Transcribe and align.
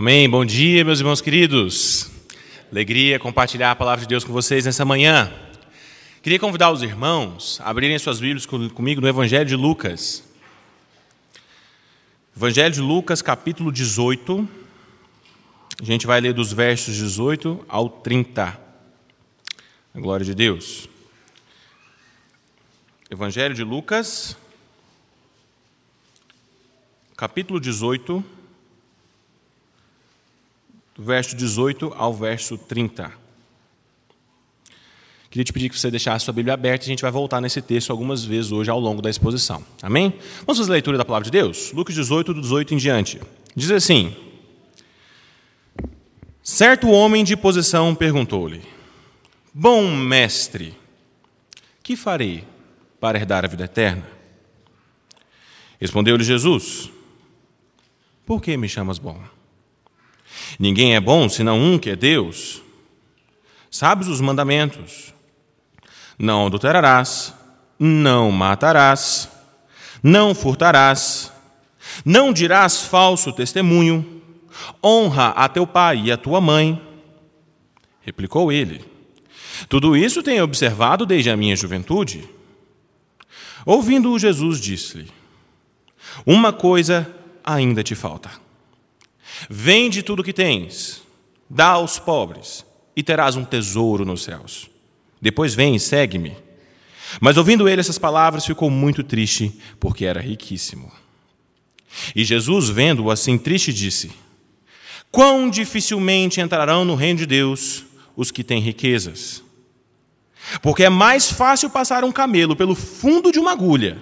Amém. 0.00 0.30
Bom 0.30 0.46
dia, 0.46 0.82
meus 0.82 0.98
irmãos 0.98 1.20
queridos. 1.20 2.10
Alegria 2.72 3.18
compartilhar 3.18 3.70
a 3.70 3.76
palavra 3.76 4.00
de 4.00 4.08
Deus 4.08 4.24
com 4.24 4.32
vocês 4.32 4.64
nessa 4.64 4.82
manhã. 4.82 5.30
Queria 6.22 6.38
convidar 6.38 6.70
os 6.70 6.80
irmãos 6.80 7.60
a 7.60 7.68
abrirem 7.68 7.98
suas 7.98 8.18
Bíblias 8.18 8.46
comigo 8.46 9.02
no 9.02 9.06
Evangelho 9.06 9.44
de 9.44 9.54
Lucas. 9.54 10.24
Evangelho 12.34 12.72
de 12.72 12.80
Lucas, 12.80 13.20
capítulo 13.20 13.70
18. 13.70 14.48
A 15.78 15.84
gente 15.84 16.06
vai 16.06 16.18
ler 16.18 16.32
dos 16.32 16.50
versos 16.50 16.96
18 16.96 17.62
ao 17.68 17.90
30. 17.90 18.58
A 19.94 20.00
glória 20.00 20.24
de 20.24 20.34
Deus. 20.34 20.88
Evangelho 23.10 23.54
de 23.54 23.62
Lucas, 23.62 24.34
capítulo 27.18 27.60
18 27.60 28.39
do 28.39 28.39
verso 31.00 31.34
18 31.34 31.94
ao 31.96 32.12
verso 32.12 32.58
30. 32.58 33.10
Queria 35.30 35.44
te 35.44 35.52
pedir 35.52 35.70
que 35.70 35.78
você 35.78 35.90
deixasse 35.90 36.16
a 36.16 36.26
sua 36.26 36.34
Bíblia 36.34 36.54
aberta 36.54 36.84
e 36.84 36.86
a 36.86 36.88
gente 36.88 37.02
vai 37.02 37.10
voltar 37.10 37.40
nesse 37.40 37.62
texto 37.62 37.90
algumas 37.90 38.22
vezes 38.24 38.52
hoje 38.52 38.68
ao 38.68 38.78
longo 38.78 39.00
da 39.00 39.08
exposição. 39.08 39.64
Amém? 39.80 40.12
Vamos 40.44 40.58
fazer 40.58 40.70
a 40.70 40.74
leitura 40.74 40.98
da 40.98 41.04
palavra 41.04 41.24
de 41.24 41.30
Deus? 41.30 41.72
Lucas 41.72 41.94
18, 41.94 42.34
do 42.34 42.40
18 42.42 42.74
em 42.74 42.76
diante. 42.76 43.20
Diz 43.56 43.70
assim: 43.70 44.14
Certo 46.42 46.90
homem 46.90 47.24
de 47.24 47.36
posição 47.36 47.94
perguntou-lhe: 47.94 48.60
Bom 49.54 49.94
mestre, 49.96 50.76
que 51.82 51.96
farei 51.96 52.44
para 52.98 53.18
herdar 53.18 53.44
a 53.44 53.48
vida 53.48 53.64
eterna? 53.64 54.06
Respondeu-lhe 55.80 56.24
Jesus: 56.24 56.90
Por 58.26 58.42
que 58.42 58.54
me 58.56 58.68
chamas 58.68 58.98
bom? 58.98 59.39
Ninguém 60.58 60.94
é 60.94 61.00
bom 61.00 61.28
senão 61.28 61.58
um 61.58 61.78
que 61.78 61.90
é 61.90 61.96
Deus. 61.96 62.62
Sabes 63.70 64.08
os 64.08 64.20
mandamentos: 64.20 65.14
Não 66.18 66.46
adulterarás, 66.46 67.34
não 67.78 68.30
matarás, 68.30 69.28
não 70.02 70.34
furtarás, 70.34 71.32
não 72.04 72.32
dirás 72.32 72.82
falso 72.82 73.32
testemunho, 73.32 74.22
honra 74.84 75.28
a 75.28 75.48
teu 75.48 75.66
pai 75.66 76.02
e 76.04 76.12
a 76.12 76.16
tua 76.16 76.40
mãe. 76.40 76.80
Replicou 78.02 78.50
ele: 78.50 78.84
Tudo 79.68 79.96
isso 79.96 80.22
tenho 80.22 80.44
observado 80.44 81.06
desde 81.06 81.30
a 81.30 81.36
minha 81.36 81.56
juventude. 81.56 82.28
Ouvindo-o, 83.64 84.18
Jesus 84.18 84.60
disse-lhe: 84.60 85.10
Uma 86.26 86.52
coisa 86.52 87.14
ainda 87.44 87.82
te 87.82 87.94
falta. 87.94 88.30
Vende 89.48 90.02
tudo 90.02 90.20
o 90.20 90.24
que 90.24 90.32
tens, 90.32 91.02
dá 91.48 91.68
aos 91.68 91.98
pobres, 91.98 92.64
e 92.94 93.02
terás 93.02 93.36
um 93.36 93.44
tesouro 93.44 94.04
nos 94.04 94.22
céus. 94.22 94.68
Depois 95.20 95.54
vem 95.54 95.74
e 95.74 95.80
segue-me. 95.80 96.36
Mas 97.20 97.36
ouvindo 97.36 97.68
ele 97.68 97.80
essas 97.80 97.98
palavras, 97.98 98.46
ficou 98.46 98.70
muito 98.70 99.02
triste, 99.02 99.52
porque 99.78 100.04
era 100.04 100.20
riquíssimo. 100.20 100.92
E 102.14 102.24
Jesus, 102.24 102.68
vendo-o 102.68 103.10
assim 103.10 103.36
triste, 103.36 103.72
disse: 103.72 104.10
Quão 105.10 105.50
dificilmente 105.50 106.40
entrarão 106.40 106.84
no 106.84 106.94
reino 106.94 107.18
de 107.18 107.26
Deus 107.26 107.84
os 108.16 108.30
que 108.30 108.44
têm 108.44 108.60
riquezas. 108.60 109.42
Porque 110.62 110.84
é 110.84 110.88
mais 110.88 111.30
fácil 111.30 111.70
passar 111.70 112.04
um 112.04 112.12
camelo 112.12 112.56
pelo 112.56 112.74
fundo 112.74 113.32
de 113.32 113.38
uma 113.38 113.52
agulha 113.52 113.98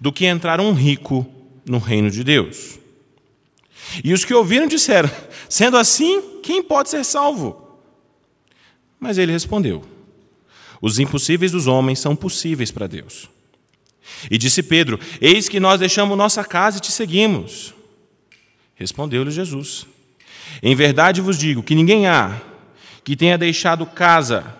do 0.00 0.12
que 0.12 0.26
entrar 0.26 0.60
um 0.60 0.72
rico 0.72 1.26
no 1.66 1.78
reino 1.78 2.10
de 2.10 2.24
Deus. 2.24 2.78
E 4.02 4.12
os 4.12 4.24
que 4.24 4.34
ouviram 4.34 4.66
disseram: 4.66 5.10
Sendo 5.48 5.76
assim, 5.76 6.40
quem 6.42 6.62
pode 6.62 6.88
ser 6.90 7.04
salvo? 7.04 7.78
Mas 8.98 9.18
ele 9.18 9.32
respondeu: 9.32 9.84
Os 10.80 10.98
impossíveis 10.98 11.52
dos 11.52 11.66
homens 11.66 11.98
são 11.98 12.16
possíveis 12.16 12.70
para 12.70 12.86
Deus. 12.86 13.28
E 14.30 14.38
disse 14.38 14.62
Pedro: 14.62 14.98
Eis 15.20 15.48
que 15.48 15.60
nós 15.60 15.78
deixamos 15.78 16.16
nossa 16.16 16.42
casa 16.44 16.78
e 16.78 16.80
te 16.80 16.90
seguimos. 16.90 17.74
Respondeu-lhe 18.74 19.30
Jesus: 19.30 19.86
Em 20.62 20.74
verdade 20.74 21.20
vos 21.20 21.38
digo 21.38 21.62
que 21.62 21.74
ninguém 21.74 22.06
há 22.06 22.40
que 23.04 23.14
tenha 23.14 23.36
deixado 23.36 23.84
casa, 23.84 24.56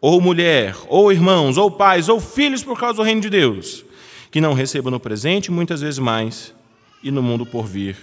ou 0.00 0.20
mulher, 0.20 0.76
ou 0.86 1.10
irmãos, 1.10 1.56
ou 1.56 1.68
pais, 1.68 2.08
ou 2.08 2.20
filhos 2.20 2.62
por 2.62 2.78
causa 2.78 2.98
do 2.98 3.02
reino 3.02 3.20
de 3.20 3.28
Deus, 3.28 3.84
que 4.30 4.40
não 4.40 4.54
receba 4.54 4.88
no 4.88 5.00
presente 5.00 5.50
muitas 5.50 5.80
vezes 5.80 5.98
mais, 5.98 6.54
e 7.02 7.10
no 7.10 7.20
mundo 7.20 7.44
por 7.44 7.66
vir 7.66 7.96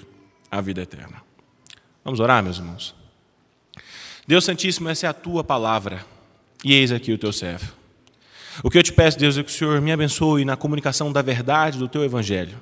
a 0.58 0.62
vida 0.62 0.82
eterna. 0.82 1.22
Vamos 2.04 2.20
orar, 2.20 2.42
meus 2.44 2.58
irmãos? 2.58 2.96
Deus 4.28 4.46
Santíssimo, 4.46 4.90
essa 4.90 5.06
é 5.06 5.10
a 5.10 5.14
tua 5.14 5.44
palavra, 5.44 6.06
e 6.64 6.74
eis 6.74 6.92
aqui 6.92 7.12
o 7.12 7.18
teu 7.18 7.34
servo. 7.34 7.74
O 8.64 8.70
que 8.70 8.78
eu 8.78 8.84
te 8.84 8.94
peço, 8.94 9.20
Deus, 9.20 9.38
é 9.38 9.44
que 9.44 9.52
o 9.52 9.54
Senhor 9.54 9.82
me 9.82 9.92
abençoe 9.92 10.46
na 10.46 10.56
comunicação 10.56 11.12
da 11.12 11.22
verdade 11.22 11.78
do 11.78 11.90
teu 11.90 12.04
evangelho. 12.04 12.60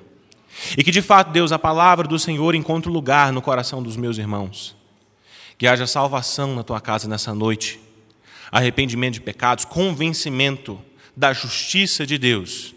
E 0.76 0.82
que, 0.82 0.90
de 0.90 1.00
fato, 1.00 1.30
Deus, 1.30 1.52
a 1.52 1.58
palavra 1.58 2.06
do 2.06 2.18
Senhor 2.18 2.54
encontre 2.54 2.90
lugar 2.90 3.32
no 3.32 3.40
coração 3.40 3.82
dos 3.82 3.96
meus 3.96 4.18
irmãos. 4.18 4.76
Que 5.56 5.66
haja 5.66 5.86
salvação 5.86 6.54
na 6.54 6.64
tua 6.64 6.80
casa 6.80 7.08
nessa 7.08 7.32
noite, 7.32 7.78
arrependimento 8.50 9.14
de 9.14 9.20
pecados, 9.20 9.64
convencimento 9.64 10.80
da 11.16 11.32
justiça 11.32 12.04
de 12.04 12.18
Deus. 12.18 12.74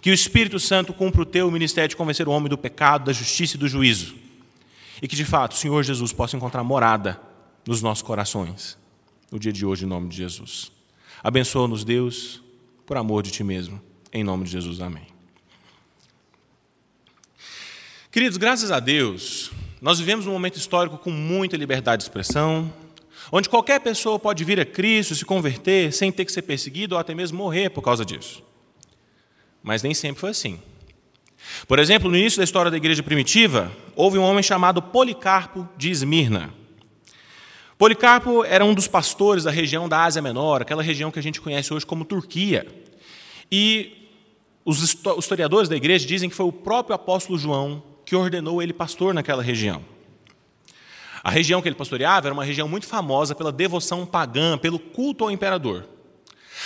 Que 0.00 0.10
o 0.10 0.14
Espírito 0.14 0.58
Santo 0.58 0.92
cumpra 0.94 1.22
o 1.22 1.26
teu 1.26 1.50
ministério 1.50 1.90
de 1.90 1.96
convencer 1.96 2.26
o 2.26 2.30
homem 2.30 2.48
do 2.48 2.56
pecado, 2.56 3.04
da 3.04 3.12
justiça 3.12 3.56
e 3.56 3.58
do 3.58 3.68
juízo 3.68 4.23
e 5.00 5.08
que 5.08 5.16
de 5.16 5.24
fato 5.24 5.52
o 5.52 5.56
Senhor 5.56 5.82
Jesus 5.82 6.12
possa 6.12 6.36
encontrar 6.36 6.62
morada 6.62 7.20
nos 7.66 7.82
nossos 7.82 8.02
corações 8.02 8.78
no 9.30 9.38
dia 9.38 9.52
de 9.52 9.66
hoje, 9.66 9.84
em 9.84 9.88
nome 9.88 10.08
de 10.08 10.16
Jesus. 10.16 10.70
Abençoa-nos, 11.22 11.84
Deus, 11.84 12.42
por 12.86 12.96
amor 12.96 13.22
de 13.22 13.30
Ti 13.30 13.42
mesmo. 13.42 13.80
Em 14.12 14.22
nome 14.22 14.44
de 14.44 14.50
Jesus, 14.50 14.80
amém. 14.80 15.06
Queridos, 18.12 18.36
graças 18.36 18.70
a 18.70 18.78
Deus, 18.78 19.50
nós 19.80 19.98
vivemos 19.98 20.26
um 20.26 20.32
momento 20.32 20.56
histórico 20.56 20.96
com 20.96 21.10
muita 21.10 21.56
liberdade 21.56 22.00
de 22.00 22.04
expressão, 22.04 22.72
onde 23.32 23.48
qualquer 23.48 23.80
pessoa 23.80 24.20
pode 24.20 24.44
vir 24.44 24.60
a 24.60 24.64
Cristo, 24.64 25.16
se 25.16 25.24
converter, 25.24 25.92
sem 25.92 26.12
ter 26.12 26.24
que 26.24 26.30
ser 26.30 26.42
perseguido 26.42 26.94
ou 26.94 27.00
até 27.00 27.12
mesmo 27.12 27.38
morrer 27.38 27.70
por 27.70 27.82
causa 27.82 28.04
disso. 28.04 28.40
Mas 29.62 29.82
nem 29.82 29.94
sempre 29.94 30.20
foi 30.20 30.30
assim. 30.30 30.60
Por 31.66 31.78
exemplo, 31.78 32.10
no 32.10 32.16
início 32.16 32.38
da 32.38 32.44
história 32.44 32.70
da 32.70 32.76
igreja 32.76 33.02
primitiva, 33.02 33.70
houve 33.94 34.18
um 34.18 34.22
homem 34.22 34.42
chamado 34.42 34.82
Policarpo 34.82 35.68
de 35.76 35.90
Esmirna. 35.90 36.52
Policarpo 37.76 38.44
era 38.44 38.64
um 38.64 38.72
dos 38.72 38.86
pastores 38.86 39.44
da 39.44 39.50
região 39.50 39.88
da 39.88 40.04
Ásia 40.04 40.22
Menor, 40.22 40.62
aquela 40.62 40.82
região 40.82 41.10
que 41.10 41.18
a 41.18 41.22
gente 41.22 41.40
conhece 41.40 41.72
hoje 41.74 41.84
como 41.84 42.04
Turquia. 42.04 42.66
E 43.50 44.08
os 44.64 44.82
historiadores 45.18 45.68
da 45.68 45.76
igreja 45.76 46.06
dizem 46.06 46.28
que 46.28 46.36
foi 46.36 46.46
o 46.46 46.52
próprio 46.52 46.94
apóstolo 46.94 47.38
João 47.38 47.82
que 48.04 48.14
ordenou 48.14 48.62
ele 48.62 48.72
pastor 48.72 49.12
naquela 49.12 49.42
região. 49.42 49.82
A 51.22 51.30
região 51.30 51.62
que 51.62 51.68
ele 51.68 51.74
pastoreava 51.74 52.28
era 52.28 52.34
uma 52.34 52.44
região 52.44 52.68
muito 52.68 52.86
famosa 52.86 53.34
pela 53.34 53.50
devoção 53.50 54.04
pagã, 54.04 54.58
pelo 54.58 54.78
culto 54.78 55.24
ao 55.24 55.30
imperador. 55.30 55.88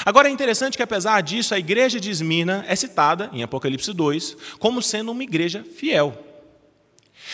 Agora 0.04 0.28
é 0.28 0.30
interessante 0.30 0.76
que, 0.76 0.82
apesar 0.82 1.20
disso, 1.22 1.54
a 1.54 1.58
igreja 1.58 1.98
de 1.98 2.10
Esmina 2.10 2.64
é 2.68 2.76
citada, 2.76 3.30
em 3.32 3.42
Apocalipse 3.42 3.92
2, 3.92 4.36
como 4.58 4.82
sendo 4.82 5.12
uma 5.12 5.22
igreja 5.22 5.64
fiel. 5.76 6.24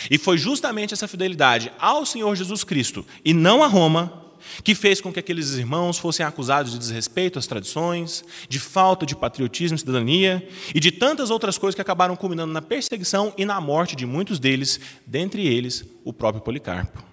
E 0.09 0.17
foi 0.17 0.37
justamente 0.37 0.93
essa 0.93 1.07
fidelidade 1.07 1.71
ao 1.79 2.05
Senhor 2.05 2.35
Jesus 2.35 2.63
Cristo 2.63 3.05
e 3.23 3.33
não 3.33 3.63
a 3.63 3.67
Roma 3.67 4.25
que 4.63 4.75
fez 4.75 5.01
com 5.01 5.11
que 5.11 5.19
aqueles 5.19 5.53
irmãos 5.53 5.97
fossem 5.97 6.25
acusados 6.25 6.71
de 6.71 6.79
desrespeito 6.79 7.39
às 7.39 7.47
tradições, 7.47 8.23
de 8.47 8.59
falta 8.59 9.05
de 9.05 9.15
patriotismo 9.15 9.75
e 9.75 9.79
cidadania 9.79 10.47
e 10.73 10.79
de 10.79 10.91
tantas 10.91 11.29
outras 11.29 11.57
coisas 11.57 11.75
que 11.75 11.81
acabaram 11.81 12.15
culminando 12.15 12.53
na 12.53 12.61
perseguição 12.61 13.33
e 13.37 13.45
na 13.45 13.59
morte 13.59 13.95
de 13.95 14.05
muitos 14.05 14.39
deles, 14.39 14.79
dentre 15.05 15.45
eles 15.45 15.83
o 16.03 16.13
próprio 16.13 16.43
Policarpo. 16.43 17.03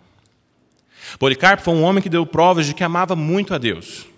Policarpo 1.19 1.63
foi 1.63 1.75
um 1.75 1.83
homem 1.83 2.03
que 2.03 2.09
deu 2.09 2.25
provas 2.25 2.67
de 2.67 2.75
que 2.75 2.85
amava 2.85 3.17
muito 3.17 3.55
a 3.55 3.59
Deus. 3.59 4.12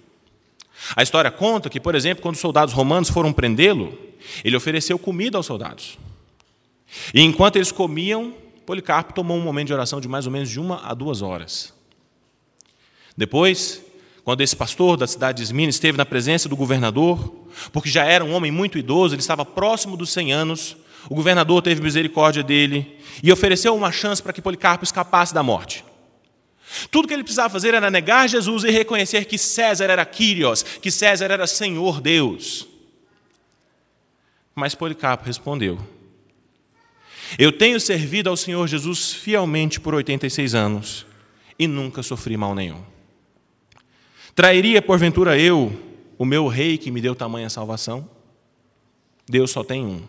A 0.94 1.02
história 1.02 1.30
conta 1.30 1.70
que, 1.70 1.80
por 1.80 1.94
exemplo, 1.94 2.22
quando 2.22 2.34
os 2.34 2.40
soldados 2.40 2.74
romanos 2.74 3.08
foram 3.08 3.32
prendê-lo, 3.32 3.96
ele 4.44 4.56
ofereceu 4.56 4.98
comida 4.98 5.36
aos 5.36 5.46
soldados. 5.46 5.98
E 7.12 7.20
enquanto 7.20 7.56
eles 7.56 7.72
comiam, 7.72 8.34
Policarpo 8.66 9.12
tomou 9.12 9.36
um 9.36 9.42
momento 9.42 9.68
de 9.68 9.74
oração 9.74 10.00
de 10.00 10.08
mais 10.08 10.26
ou 10.26 10.32
menos 10.32 10.48
de 10.48 10.60
uma 10.60 10.80
a 10.84 10.94
duas 10.94 11.22
horas. 11.22 11.72
Depois, 13.16 13.82
quando 14.24 14.40
esse 14.40 14.56
pastor 14.56 14.96
da 14.96 15.06
cidade 15.06 15.38
de 15.38 15.42
Esmina 15.44 15.70
esteve 15.70 15.98
na 15.98 16.06
presença 16.06 16.48
do 16.48 16.56
governador, 16.56 17.34
porque 17.72 17.88
já 17.88 18.04
era 18.04 18.24
um 18.24 18.32
homem 18.32 18.50
muito 18.50 18.78
idoso, 18.78 19.14
ele 19.14 19.20
estava 19.20 19.44
próximo 19.44 19.96
dos 19.96 20.10
100 20.10 20.32
anos, 20.32 20.76
o 21.08 21.14
governador 21.14 21.62
teve 21.62 21.82
misericórdia 21.82 22.42
dele 22.42 22.98
e 23.22 23.30
ofereceu 23.30 23.74
uma 23.74 23.92
chance 23.92 24.22
para 24.22 24.32
que 24.32 24.40
Policarpo 24.40 24.84
escapasse 24.84 25.34
da 25.34 25.42
morte. 25.42 25.84
Tudo 26.90 27.08
que 27.08 27.14
ele 27.14 27.22
precisava 27.22 27.50
fazer 27.50 27.74
era 27.74 27.90
negar 27.90 28.28
Jesus 28.28 28.64
e 28.64 28.70
reconhecer 28.70 29.24
que 29.26 29.38
César 29.38 29.84
era 29.84 30.04
Quírios, 30.04 30.62
que 30.62 30.90
César 30.90 31.30
era 31.30 31.46
Senhor 31.46 32.00
Deus. 32.00 32.66
Mas 34.54 34.74
Policarpo 34.74 35.24
respondeu: 35.24 35.78
Eu 37.38 37.52
tenho 37.52 37.80
servido 37.80 38.30
ao 38.30 38.36
Senhor 38.36 38.66
Jesus 38.66 39.12
fielmente 39.12 39.80
por 39.80 39.94
86 39.94 40.54
anos 40.54 41.06
e 41.58 41.66
nunca 41.66 42.02
sofri 42.02 42.36
mal 42.36 42.54
nenhum. 42.54 42.82
Trairia, 44.34 44.82
porventura, 44.82 45.38
eu 45.38 45.72
o 46.18 46.24
meu 46.24 46.46
rei 46.48 46.78
que 46.78 46.90
me 46.90 47.00
deu 47.00 47.14
tamanha 47.14 47.50
salvação? 47.50 48.08
Deus 49.28 49.50
só 49.50 49.64
tem 49.64 49.84
um. 49.84 49.98
O 49.98 50.08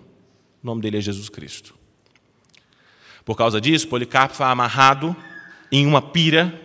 nome 0.63 0.81
dele 0.81 0.97
é 0.97 1.01
Jesus 1.01 1.29
Cristo. 1.29 1.75
Por 3.23 3.35
causa 3.35 3.59
disso, 3.59 3.87
Policarpo 3.87 4.35
foi 4.35 4.45
amarrado 4.45 5.15
em 5.71 5.85
uma 5.85 6.01
pira 6.01 6.61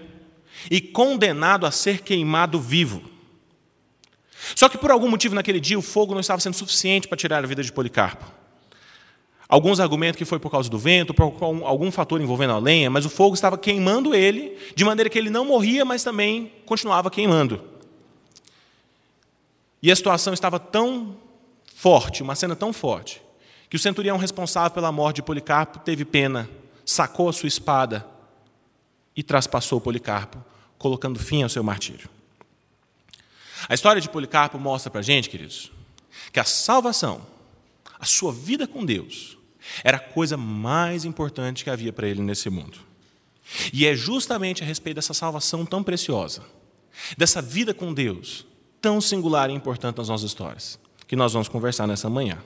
e 0.70 0.81
condenado 0.81 1.67
a 1.67 1.70
ser 1.70 2.02
queimado 2.02 2.61
vivo. 2.61 3.02
Só 4.55 4.69
que 4.69 4.79
por 4.79 4.91
algum 4.91 5.08
motivo 5.08 5.35
naquele 5.35 5.61
dia 5.61 5.79
o 5.79 5.82
fogo 5.82 6.12
não 6.12 6.20
estava 6.20 6.41
sendo 6.41 6.55
suficiente 6.55 7.06
para 7.06 7.17
tirar 7.17 7.44
a 7.44 7.47
vida 7.47 7.62
de 7.62 7.73
Policarpo. 7.73 8.26
Alguns 9.49 9.81
argumentam 9.81 10.17
que 10.17 10.25
foi 10.25 10.38
por 10.38 10.50
causa 10.50 10.70
do 10.70 10.79
vento, 10.79 11.12
por 11.12 11.25
algum 11.64 11.91
fator 11.91 12.20
envolvendo 12.20 12.52
a 12.52 12.58
lenha, 12.58 12.88
mas 12.88 13.05
o 13.05 13.11
fogo 13.11 13.35
estava 13.35 13.58
queimando 13.58 14.14
ele, 14.14 14.56
de 14.76 14.85
maneira 14.85 15.11
que 15.11 15.19
ele 15.19 15.29
não 15.29 15.44
morria, 15.44 15.85
mas 15.85 16.05
também 16.05 16.52
continuava 16.64 17.11
queimando. 17.11 17.61
E 19.82 19.91
a 19.91 19.97
situação 19.97 20.32
estava 20.32 20.61
tão 20.61 21.17
forte, 21.75 22.23
uma 22.23 22.37
cena 22.37 22.55
tão 22.55 22.73
forte, 22.73 23.20
que 23.69 23.75
o 23.75 23.79
centurião 23.79 24.17
responsável 24.17 24.70
pela 24.70 24.93
morte 24.93 25.17
de 25.17 25.23
Policarpo 25.23 25.81
teve 25.81 26.05
pena, 26.05 26.49
sacou 26.85 27.29
a 27.29 27.32
sua 27.32 27.49
espada 27.49 28.06
e 29.17 29.23
traspassou 29.23 29.81
Policarpo, 29.81 30.43
colocando 30.79 31.19
fim 31.19 31.43
ao 31.43 31.49
seu 31.49 31.62
martírio. 31.62 32.09
A 33.69 33.75
história 33.75 34.01
de 34.01 34.09
Policarpo 34.09 34.59
mostra 34.59 34.91
para 34.91 35.01
a 35.01 35.03
gente, 35.03 35.29
queridos, 35.29 35.71
que 36.33 36.41
a 36.41 36.45
salvação, 36.45 37.27
a 37.99 38.07
sua 38.07 38.33
vida 38.33 38.67
com 38.67 38.85
Deus, 38.85 39.37
era 39.85 39.99
a 39.99 40.01
coisa 40.01 40.37
mais 40.37 41.05
importante 41.05 41.65
que 41.65 41.71
havia 41.71 41.93
para 41.93 42.09
ele 42.09 42.23
nesse 42.23 42.49
mundo. 42.49 42.79
E 43.73 43.87
é 43.87 43.95
justamente 43.95 44.62
a 44.62 44.67
respeito 44.67 44.97
dessa 44.97 45.12
salvação 45.12 45.67
tão 45.67 45.83
preciosa, 45.83 46.43
dessa 47.17 47.43
vida 47.43 47.75
com 47.75 47.93
Deus, 47.93 48.47
tão 48.81 49.01
singular 49.01 49.51
e 49.51 49.53
importante 49.53 49.99
nas 49.99 50.09
nossas 50.09 50.31
histórias, 50.31 50.79
que 51.07 51.17
nós 51.17 51.33
vamos 51.33 51.49
conversar 51.49 51.87
nessa 51.87 52.09
manhã. 52.09 52.39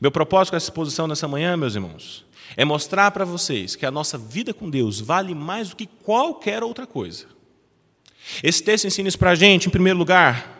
Meu 0.00 0.10
propósito 0.10 0.52
com 0.52 0.56
essa 0.56 0.66
exposição 0.66 1.06
nessa 1.06 1.26
manhã, 1.26 1.56
meus 1.56 1.74
irmãos, 1.74 2.24
é 2.56 2.64
mostrar 2.64 3.10
para 3.10 3.24
vocês 3.24 3.76
que 3.76 3.86
a 3.86 3.90
nossa 3.90 4.16
vida 4.16 4.54
com 4.54 4.68
Deus 4.68 5.00
vale 5.00 5.34
mais 5.34 5.70
do 5.70 5.76
que 5.76 5.86
qualquer 5.86 6.62
outra 6.62 6.86
coisa. 6.86 7.26
Esse 8.42 8.62
texto 8.62 8.86
ensina 8.86 9.08
isso 9.08 9.18
para 9.18 9.30
a 9.30 9.34
gente, 9.34 9.66
em 9.66 9.70
primeiro 9.70 9.98
lugar, 9.98 10.56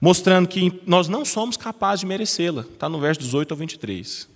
mostrando 0.00 0.48
que 0.48 0.80
nós 0.86 1.08
não 1.08 1.24
somos 1.24 1.56
capazes 1.56 2.00
de 2.00 2.06
merecê-la. 2.06 2.62
Está 2.62 2.88
no 2.88 3.00
verso 3.00 3.20
18 3.20 3.52
ao 3.52 3.56
23. 3.56 4.28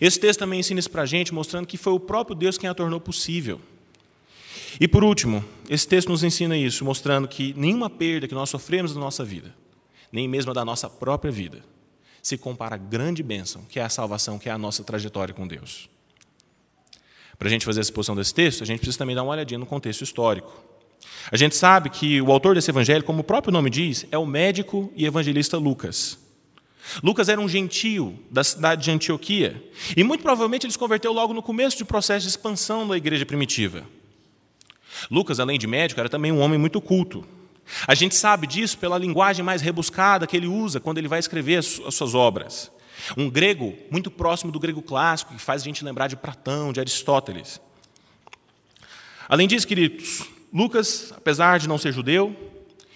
Esse 0.00 0.20
texto 0.20 0.40
também 0.40 0.60
ensina 0.60 0.80
isso 0.80 0.90
para 0.90 1.02
a 1.02 1.06
gente, 1.06 1.34
mostrando 1.34 1.66
que 1.66 1.76
foi 1.76 1.92
o 1.92 2.00
próprio 2.00 2.34
Deus 2.34 2.56
quem 2.56 2.68
a 2.68 2.74
tornou 2.74 3.00
possível. 3.00 3.60
E 4.80 4.88
por 4.88 5.04
último, 5.04 5.44
esse 5.68 5.86
texto 5.86 6.08
nos 6.08 6.24
ensina 6.24 6.56
isso, 6.56 6.84
mostrando 6.84 7.28
que 7.28 7.54
nenhuma 7.56 7.88
perda 7.88 8.26
que 8.26 8.34
nós 8.34 8.50
sofremos 8.50 8.94
na 8.94 9.00
nossa 9.00 9.24
vida, 9.24 9.54
nem 10.10 10.26
mesmo 10.26 10.52
da 10.52 10.64
nossa 10.64 10.88
própria 10.88 11.30
vida, 11.30 11.62
se 12.24 12.38
compara 12.38 12.76
à 12.76 12.78
grande 12.78 13.22
bênção, 13.22 13.62
que 13.68 13.78
é 13.78 13.82
a 13.82 13.88
salvação, 13.90 14.38
que 14.38 14.48
é 14.48 14.52
a 14.52 14.56
nossa 14.56 14.82
trajetória 14.82 15.34
com 15.34 15.46
Deus. 15.46 15.90
Para 17.38 17.48
a 17.48 17.50
gente 17.50 17.66
fazer 17.66 17.80
a 17.80 17.82
exposição 17.82 18.16
desse 18.16 18.32
texto, 18.32 18.62
a 18.62 18.66
gente 18.66 18.78
precisa 18.78 18.96
também 18.96 19.14
dar 19.14 19.22
uma 19.22 19.32
olhadinha 19.32 19.58
no 19.58 19.66
contexto 19.66 20.00
histórico. 20.00 20.50
A 21.30 21.36
gente 21.36 21.54
sabe 21.54 21.90
que 21.90 22.22
o 22.22 22.32
autor 22.32 22.54
desse 22.54 22.70
evangelho, 22.70 23.04
como 23.04 23.20
o 23.20 23.24
próprio 23.24 23.52
nome 23.52 23.68
diz, 23.68 24.06
é 24.10 24.16
o 24.16 24.24
médico 24.24 24.90
e 24.96 25.04
evangelista 25.04 25.58
Lucas. 25.58 26.18
Lucas 27.02 27.28
era 27.28 27.38
um 27.38 27.48
gentio 27.48 28.18
da 28.30 28.42
cidade 28.42 28.84
de 28.84 28.90
Antioquia, 28.90 29.62
e 29.94 30.02
muito 30.02 30.22
provavelmente 30.22 30.64
ele 30.64 30.72
se 30.72 30.78
converteu 30.78 31.12
logo 31.12 31.34
no 31.34 31.42
começo 31.42 31.78
do 31.78 31.84
processo 31.84 32.22
de 32.22 32.30
expansão 32.30 32.88
da 32.88 32.96
igreja 32.96 33.26
primitiva. 33.26 33.84
Lucas, 35.10 35.38
além 35.38 35.58
de 35.58 35.66
médico, 35.66 36.00
era 36.00 36.08
também 36.08 36.32
um 36.32 36.40
homem 36.40 36.58
muito 36.58 36.80
culto. 36.80 37.26
A 37.86 37.94
gente 37.94 38.14
sabe 38.14 38.46
disso 38.46 38.78
pela 38.78 38.98
linguagem 38.98 39.44
mais 39.44 39.62
rebuscada 39.62 40.26
que 40.26 40.36
ele 40.36 40.46
usa 40.46 40.80
quando 40.80 40.98
ele 40.98 41.08
vai 41.08 41.18
escrever 41.18 41.56
as 41.58 41.94
suas 41.94 42.14
obras. 42.14 42.70
Um 43.16 43.28
grego 43.28 43.74
muito 43.90 44.10
próximo 44.10 44.52
do 44.52 44.60
grego 44.60 44.82
clássico, 44.82 45.34
que 45.34 45.40
faz 45.40 45.62
a 45.62 45.64
gente 45.64 45.84
lembrar 45.84 46.08
de 46.08 46.16
Platão, 46.16 46.72
de 46.72 46.80
Aristóteles. 46.80 47.60
Além 49.28 49.48
disso, 49.48 49.66
queridos, 49.66 50.22
Lucas, 50.52 51.12
apesar 51.16 51.58
de 51.58 51.68
não 51.68 51.78
ser 51.78 51.92
judeu 51.92 52.36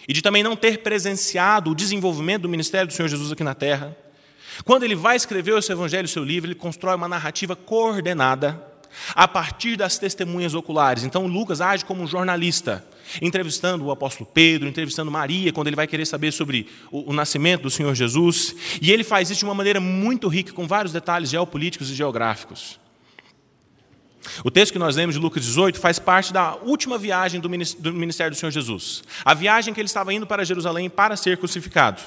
e 0.06 0.12
de 0.12 0.22
também 0.22 0.42
não 0.42 0.54
ter 0.54 0.82
presenciado 0.82 1.70
o 1.70 1.74
desenvolvimento 1.74 2.42
do 2.42 2.48
ministério 2.48 2.86
do 2.86 2.92
Senhor 2.92 3.08
Jesus 3.08 3.32
aqui 3.32 3.42
na 3.42 3.54
terra, 3.54 3.96
quando 4.64 4.82
ele 4.82 4.94
vai 4.94 5.16
escrever 5.16 5.52
o 5.52 5.62
seu 5.62 5.74
evangelho, 5.76 6.04
o 6.04 6.08
seu 6.08 6.24
livro, 6.24 6.48
ele 6.48 6.54
constrói 6.54 6.94
uma 6.94 7.08
narrativa 7.08 7.54
coordenada 7.54 8.62
a 9.14 9.28
partir 9.28 9.76
das 9.76 9.98
testemunhas 9.98 10.54
oculares. 10.54 11.04
Então, 11.04 11.26
Lucas 11.26 11.60
age 11.60 11.84
como 11.84 12.02
um 12.02 12.06
jornalista, 12.06 12.84
entrevistando 13.20 13.84
o 13.84 13.90
apóstolo 13.90 14.28
Pedro, 14.32 14.68
entrevistando 14.68 15.10
Maria, 15.10 15.52
quando 15.52 15.66
ele 15.66 15.76
vai 15.76 15.86
querer 15.86 16.06
saber 16.06 16.32
sobre 16.32 16.66
o, 16.90 17.10
o, 17.10 17.12
nascimento 17.12 17.62
do 17.62 17.70
Senhor 17.70 17.94
Jesus. 17.94 18.54
E 18.80 18.90
ele 18.90 19.04
faz 19.04 19.30
isso 19.30 19.40
de 19.40 19.44
uma 19.44 19.54
maneira 19.54 19.80
muito 19.80 20.28
rica, 20.28 20.52
com 20.52 20.66
vários 20.66 20.92
detalhes 20.92 21.30
geopolíticos 21.30 21.90
e 21.90 21.94
geográficos. 21.94 22.78
O 24.44 24.50
texto 24.50 24.72
que 24.72 24.78
nós 24.78 24.96
lemos 24.96 25.14
de 25.14 25.20
Lucas 25.20 25.44
18 25.44 25.78
faz 25.78 25.98
parte 25.98 26.32
da 26.32 26.56
última 26.56 26.98
viagem 26.98 27.40
do 27.40 27.48
ministério 27.48 28.32
do 28.32 28.38
Senhor 28.38 28.50
Jesus. 28.50 29.02
A 29.24 29.32
viagem 29.34 29.72
que 29.72 29.80
ele 29.80 29.86
estava 29.86 30.12
indo 30.12 30.26
para 30.26 30.44
Jerusalém 30.44 30.90
para 30.90 31.16
ser 31.16 31.38
crucificado. 31.38 32.02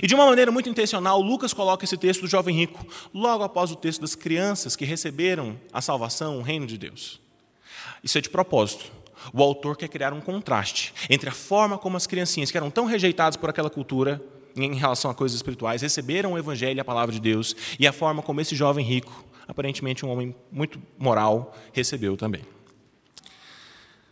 E 0.00 0.06
de 0.06 0.14
uma 0.14 0.26
maneira 0.26 0.52
muito 0.52 0.68
intencional, 0.68 1.20
Lucas 1.20 1.52
coloca 1.52 1.84
esse 1.84 1.96
texto 1.96 2.20
do 2.20 2.28
jovem 2.28 2.54
rico 2.54 2.86
logo 3.12 3.42
após 3.42 3.70
o 3.70 3.76
texto 3.76 4.00
das 4.00 4.14
crianças 4.14 4.76
que 4.76 4.84
receberam 4.84 5.58
a 5.72 5.80
salvação, 5.80 6.38
o 6.38 6.42
reino 6.42 6.66
de 6.66 6.78
Deus. 6.78 7.20
Isso 8.02 8.16
é 8.18 8.20
de 8.20 8.30
propósito. 8.30 9.01
O 9.32 9.42
autor 9.42 9.76
quer 9.76 9.88
criar 9.88 10.12
um 10.12 10.20
contraste 10.20 10.94
entre 11.10 11.28
a 11.28 11.32
forma 11.32 11.76
como 11.76 11.96
as 11.96 12.06
criancinhas, 12.06 12.50
que 12.50 12.56
eram 12.56 12.70
tão 12.70 12.84
rejeitadas 12.86 13.36
por 13.36 13.50
aquela 13.50 13.68
cultura 13.68 14.22
em 14.56 14.74
relação 14.74 15.10
a 15.10 15.14
coisas 15.14 15.36
espirituais, 15.36 15.82
receberam 15.82 16.32
o 16.32 16.38
evangelho 16.38 16.76
e 16.76 16.80
a 16.80 16.84
palavra 16.84 17.12
de 17.12 17.20
Deus, 17.20 17.56
e 17.78 17.86
a 17.86 17.92
forma 17.92 18.22
como 18.22 18.40
esse 18.40 18.54
jovem 18.54 18.84
rico, 18.84 19.24
aparentemente 19.48 20.04
um 20.04 20.10
homem 20.10 20.34
muito 20.50 20.80
moral, 20.98 21.56
recebeu 21.72 22.16
também. 22.16 22.42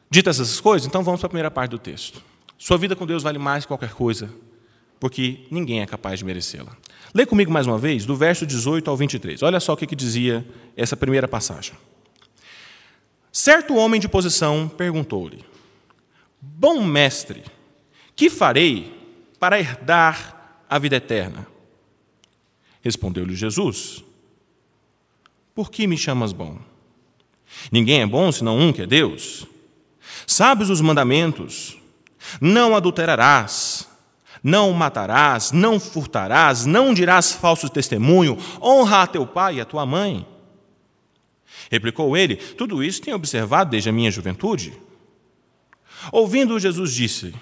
Ditas 0.09 0.41
essas 0.41 0.61
coisas, 0.61 0.87
então 0.87 1.03
vamos 1.03 1.21
para 1.21 1.27
a 1.27 1.31
primeira 1.31 1.51
parte 1.51 1.71
do 1.71 1.79
texto. 1.79 2.23
Sua 2.59 2.79
vida 2.79 2.97
com 2.97 3.07
Deus 3.07 3.23
vale 3.23 3.39
mais 3.39 3.65
que 3.65 3.69
qualquer 3.69 3.93
coisa 3.93 4.31
porque 5.01 5.47
ninguém 5.51 5.81
é 5.81 5.87
capaz 5.87 6.19
de 6.19 6.25
merecê-la. 6.27 6.77
Lê 7.15 7.25
comigo 7.25 7.51
mais 7.51 7.67
uma 7.67 7.79
vez, 7.79 8.05
do 8.05 8.15
verso 8.15 8.47
18 8.47 8.89
ao 8.91 8.97
23. 8.97 9.43
Olha 9.43 9.59
só 9.59 9.73
o 9.73 9.77
que, 9.77 9.87
que 9.87 9.97
dizia 9.97 10.47
essa 10.77 10.95
primeira 10.95 11.27
passagem. 11.27 11.73
Certo 13.33 13.77
homem 13.77 14.01
de 14.01 14.09
posição 14.09 14.69
perguntou-lhe: 14.69 15.45
Bom 16.41 16.85
mestre, 16.85 17.45
que 18.17 18.29
farei 18.29 18.93
para 19.39 19.59
herdar 19.59 20.65
a 20.69 20.79
vida 20.79 20.97
eterna? 20.97 21.47
Respondeu-lhe 22.83 23.35
Jesus: 23.35 24.03
Por 25.55 25.71
que 25.71 25.87
me 25.87 25.97
chamas 25.97 26.33
bom? 26.33 26.59
Ninguém 27.71 28.03
é 28.03 28.07
bom 28.07 28.31
senão 28.31 28.59
um 28.59 28.73
que 28.73 28.83
é 28.83 28.87
Deus. 28.87 29.47
Sabes 30.27 30.71
os 30.71 30.81
mandamentos: 30.81 31.79
Não 32.41 32.75
adulterarás 32.75 33.91
não 34.43 34.73
matarás, 34.73 35.53
não 35.53 35.79
furtarás, 35.79 36.65
não 36.65 36.95
dirás 36.95 37.33
falso 37.33 37.69
testemunho, 37.69 38.39
honra 38.61 39.03
a 39.03 39.07
teu 39.07 39.27
pai 39.27 39.57
e 39.57 39.61
a 39.61 39.65
tua 39.65 39.85
mãe. 39.85 40.27
Replicou 41.71 42.17
ele: 42.17 42.37
Tudo 42.37 42.83
isso 42.83 43.03
tenho 43.03 43.17
observado 43.17 43.71
desde 43.71 43.89
a 43.89 43.93
minha 43.93 44.11
juventude. 44.11 44.73
Ouvindo 46.13 46.59
Jesus 46.59 46.95
disse: 46.95 47.35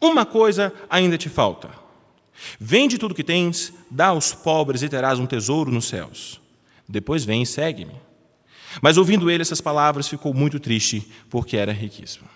Uma 0.00 0.26
coisa 0.26 0.72
ainda 0.88 1.18
te 1.18 1.28
falta. 1.28 1.70
Vende 2.58 2.98
tudo 2.98 3.14
que 3.14 3.24
tens, 3.24 3.72
dá 3.90 4.08
aos 4.08 4.32
pobres 4.32 4.82
e 4.82 4.88
terás 4.88 5.18
um 5.18 5.26
tesouro 5.26 5.72
nos 5.72 5.86
céus. 5.86 6.40
Depois 6.88 7.24
vem 7.24 7.42
e 7.42 7.46
segue-me. 7.46 7.94
Mas 8.80 8.96
ouvindo 8.96 9.30
ele 9.30 9.42
essas 9.42 9.60
palavras, 9.60 10.08
ficou 10.08 10.32
muito 10.32 10.60
triste, 10.60 11.06
porque 11.28 11.56
era 11.56 11.72
riquíssimo. 11.72 12.28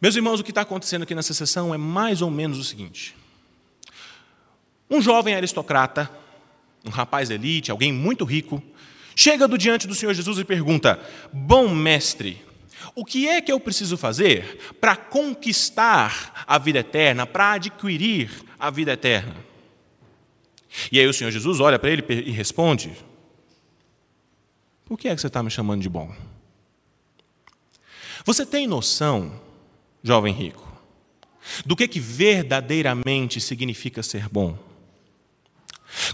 Meus 0.00 0.16
irmãos, 0.16 0.40
o 0.40 0.44
que 0.44 0.50
está 0.50 0.60
acontecendo 0.60 1.02
aqui 1.02 1.14
nessa 1.14 1.32
sessão 1.32 1.72
é 1.72 1.78
mais 1.78 2.20
ou 2.20 2.30
menos 2.30 2.58
o 2.58 2.64
seguinte: 2.64 3.16
um 4.90 5.00
jovem 5.00 5.34
aristocrata, 5.34 6.10
um 6.84 6.90
rapaz 6.90 7.30
elite, 7.30 7.70
alguém 7.70 7.92
muito 7.92 8.24
rico, 8.24 8.62
chega 9.14 9.48
do 9.48 9.58
diante 9.58 9.86
do 9.86 9.94
Senhor 9.94 10.14
Jesus 10.14 10.38
e 10.38 10.44
pergunta: 10.44 11.00
Bom 11.32 11.68
mestre, 11.68 12.42
o 12.94 13.04
que 13.04 13.28
é 13.28 13.40
que 13.40 13.50
eu 13.50 13.58
preciso 13.58 13.96
fazer 13.96 14.74
para 14.80 14.96
conquistar 14.96 16.44
a 16.46 16.58
vida 16.58 16.78
eterna, 16.78 17.26
para 17.26 17.52
adquirir 17.52 18.30
a 18.58 18.70
vida 18.70 18.92
eterna? 18.92 19.36
E 20.90 20.98
aí 20.98 21.06
o 21.06 21.14
Senhor 21.14 21.30
Jesus 21.30 21.60
olha 21.60 21.78
para 21.78 21.90
ele 21.90 22.04
e 22.08 22.30
responde: 22.30 22.92
Por 24.84 24.98
que 24.98 25.08
é 25.08 25.14
que 25.14 25.20
você 25.20 25.26
está 25.26 25.42
me 25.42 25.50
chamando 25.50 25.82
de 25.82 25.88
bom? 25.88 26.14
Você 28.24 28.46
tem 28.46 28.66
noção 28.66 29.40
jovem 30.02 30.32
rico, 30.32 30.70
do 31.64 31.76
que, 31.76 31.88
que 31.88 32.00
verdadeiramente 32.00 33.40
significa 33.40 34.02
ser 34.02 34.28
bom. 34.28 34.58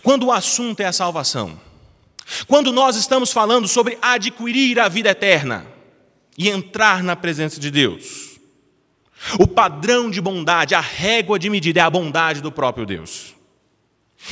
Quando 0.02 0.26
o 0.26 0.32
assunto 0.32 0.80
é 0.80 0.86
a 0.86 0.92
salvação, 0.92 1.60
Quando 2.46 2.72
nós 2.72 2.96
estamos 2.96 3.32
falando 3.32 3.66
sobre 3.66 3.98
adquirir 4.00 4.78
a 4.78 4.88
vida 4.88 5.10
eterna 5.10 5.66
e 6.36 6.48
entrar 6.48 7.02
na 7.02 7.16
presença 7.16 7.60
de 7.60 7.70
Deus, 7.70 8.38
o 9.38 9.46
padrão 9.46 10.10
de 10.10 10.20
bondade, 10.20 10.74
a 10.74 10.80
régua 10.80 11.38
de 11.38 11.50
medida 11.50 11.80
é 11.80 11.82
a 11.82 11.90
bondade 11.90 12.40
do 12.40 12.50
próprio 12.50 12.86
Deus. 12.86 13.34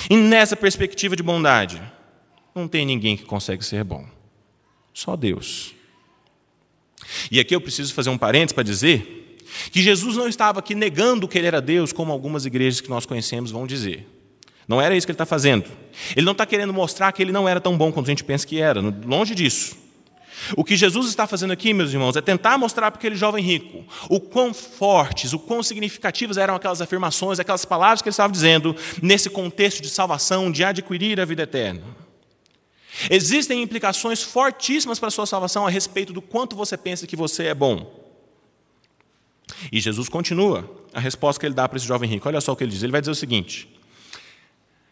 E 0.08 0.16
nessa 0.16 0.56
perspectiva 0.56 1.16
de 1.16 1.22
bondade, 1.22 1.80
não 2.54 2.68
tem 2.68 2.86
ninguém 2.86 3.16
que 3.16 3.24
consegue 3.24 3.64
ser 3.64 3.84
bom. 3.84 4.06
Só 4.92 5.16
Deus. 5.16 5.74
E 7.30 7.38
aqui 7.38 7.54
eu 7.54 7.60
preciso 7.60 7.94
fazer 7.94 8.10
um 8.10 8.18
parênteses 8.18 8.52
para 8.52 8.64
dizer 8.64 9.36
que 9.70 9.82
Jesus 9.82 10.16
não 10.16 10.28
estava 10.28 10.58
aqui 10.58 10.74
negando 10.74 11.28
que 11.28 11.38
ele 11.38 11.46
era 11.46 11.60
Deus, 11.60 11.92
como 11.92 12.12
algumas 12.12 12.44
igrejas 12.44 12.80
que 12.80 12.90
nós 12.90 13.06
conhecemos 13.06 13.50
vão 13.50 13.66
dizer. 13.66 14.06
Não 14.68 14.80
era 14.80 14.94
isso 14.94 15.06
que 15.06 15.10
ele 15.10 15.14
está 15.14 15.24
fazendo. 15.24 15.64
Ele 16.14 16.26
não 16.26 16.32
está 16.32 16.44
querendo 16.44 16.74
mostrar 16.74 17.10
que 17.12 17.22
ele 17.22 17.32
não 17.32 17.48
era 17.48 17.58
tão 17.58 17.76
bom 17.76 17.90
quanto 17.90 18.06
a 18.06 18.10
gente 18.10 18.22
pensa 18.22 18.46
que 18.46 18.60
era, 18.60 18.80
longe 18.80 19.34
disso. 19.34 19.76
O 20.56 20.62
que 20.62 20.76
Jesus 20.76 21.08
está 21.08 21.26
fazendo 21.26 21.52
aqui, 21.52 21.72
meus 21.72 21.92
irmãos, 21.92 22.14
é 22.14 22.20
tentar 22.20 22.56
mostrar 22.58 22.90
para 22.90 22.98
aquele 22.98 23.16
jovem 23.16 23.42
rico 23.42 23.84
o 24.08 24.20
quão 24.20 24.54
fortes, 24.54 25.32
o 25.32 25.38
quão 25.38 25.62
significativas 25.62 26.36
eram 26.36 26.54
aquelas 26.54 26.80
afirmações, 26.80 27.40
aquelas 27.40 27.64
palavras 27.64 28.02
que 28.02 28.08
ele 28.08 28.12
estava 28.12 28.32
dizendo 28.32 28.76
nesse 29.02 29.30
contexto 29.30 29.82
de 29.82 29.88
salvação, 29.88 30.52
de 30.52 30.62
adquirir 30.62 31.18
a 31.18 31.24
vida 31.24 31.42
eterna. 31.42 31.82
Existem 33.10 33.62
implicações 33.62 34.22
fortíssimas 34.22 34.98
para 34.98 35.08
a 35.08 35.10
sua 35.10 35.26
salvação 35.26 35.66
a 35.66 35.70
respeito 35.70 36.12
do 36.12 36.22
quanto 36.22 36.54
você 36.54 36.76
pensa 36.76 37.06
que 37.06 37.16
você 37.16 37.46
é 37.46 37.54
bom. 37.54 37.98
E 39.72 39.80
Jesus 39.80 40.08
continua 40.08 40.68
a 40.92 41.00
resposta 41.00 41.40
que 41.40 41.46
ele 41.46 41.54
dá 41.54 41.68
para 41.68 41.78
esse 41.78 41.86
jovem 41.86 42.08
rico. 42.08 42.28
Olha 42.28 42.40
só 42.40 42.52
o 42.52 42.56
que 42.56 42.64
ele 42.64 42.70
diz. 42.70 42.82
Ele 42.82 42.92
vai 42.92 43.00
dizer 43.00 43.12
o 43.12 43.14
seguinte: 43.14 43.68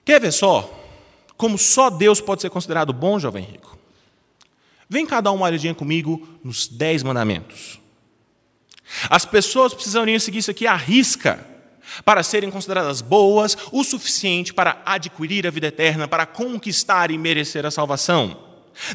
Quer 0.07 0.21
ver 0.21 0.33
só 0.33 0.73
como 1.37 1.59
só 1.59 1.91
Deus 1.91 2.21
pode 2.21 2.41
ser 2.41 2.49
considerado 2.49 2.93
bom, 2.93 3.19
jovem 3.19 3.45
rico? 3.45 3.77
Vem 4.89 5.05
cá 5.05 5.21
dar 5.21 5.33
uma 5.33 5.45
olhadinha 5.47 5.75
comigo 5.75 6.27
nos 6.43 6.67
dez 6.67 7.03
mandamentos. 7.03 7.79
As 9.11 9.25
pessoas 9.25 9.75
precisariam 9.75 10.19
seguir 10.19 10.39
isso 10.39 10.51
aqui 10.51 10.67
à 10.67 10.77
risca 10.77 11.45
para 12.05 12.23
serem 12.23 12.51
consideradas 12.51 13.01
boas 13.01 13.57
o 13.73 13.83
suficiente 13.83 14.55
para 14.55 14.81
adquirir 14.87 15.47
a 15.47 15.51
vida 15.51 15.67
eterna, 15.67 16.09
para 16.09 16.25
conquistar 16.25 17.11
e 17.11 17.19
merecer 17.19 17.67
a 17.67 17.71
salvação. 17.71 18.45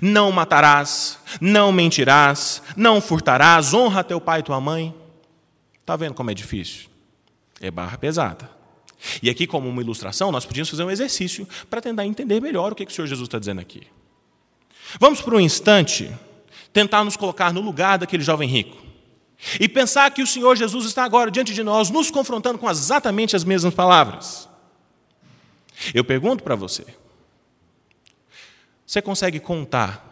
Não 0.01 0.31
matarás, 0.31 1.19
não 1.41 1.71
mentirás, 1.71 2.63
não 2.75 3.01
furtarás, 3.01 3.73
honra 3.73 4.03
teu 4.03 4.21
pai 4.21 4.39
e 4.39 4.43
tua 4.43 4.61
mãe. 4.61 4.95
Está 5.79 5.95
vendo 5.95 6.13
como 6.13 6.31
é 6.31 6.33
difícil? 6.33 6.89
É 7.59 7.69
barra 7.69 7.97
pesada. 7.97 8.60
E 9.21 9.29
aqui, 9.29 9.47
como 9.47 9.67
uma 9.67 9.81
ilustração, 9.81 10.31
nós 10.31 10.45
podíamos 10.45 10.69
fazer 10.69 10.83
um 10.83 10.91
exercício 10.91 11.47
para 11.69 11.81
tentar 11.81 12.05
entender 12.05 12.39
melhor 12.39 12.71
o 12.71 12.75
que, 12.75 12.85
que 12.85 12.91
o 12.91 12.95
Senhor 12.95 13.07
Jesus 13.07 13.27
está 13.27 13.39
dizendo 13.39 13.61
aqui. 13.61 13.87
Vamos, 14.99 15.21
por 15.21 15.33
um 15.33 15.39
instante, 15.39 16.11
tentar 16.71 17.03
nos 17.03 17.17
colocar 17.17 17.53
no 17.53 17.61
lugar 17.61 17.97
daquele 17.97 18.23
jovem 18.23 18.47
rico. 18.47 18.77
E 19.59 19.67
pensar 19.67 20.11
que 20.11 20.21
o 20.21 20.27
Senhor 20.27 20.55
Jesus 20.55 20.85
está 20.85 21.03
agora 21.03 21.31
diante 21.31 21.53
de 21.53 21.63
nós, 21.63 21.89
nos 21.89 22.11
confrontando 22.11 22.59
com 22.59 22.69
exatamente 22.69 23.35
as 23.35 23.43
mesmas 23.43 23.73
palavras. 23.73 24.47
Eu 25.93 26.03
pergunto 26.03 26.43
para 26.43 26.55
você: 26.55 26.85
você 28.85 29.01
consegue 29.01 29.39
contar 29.39 30.05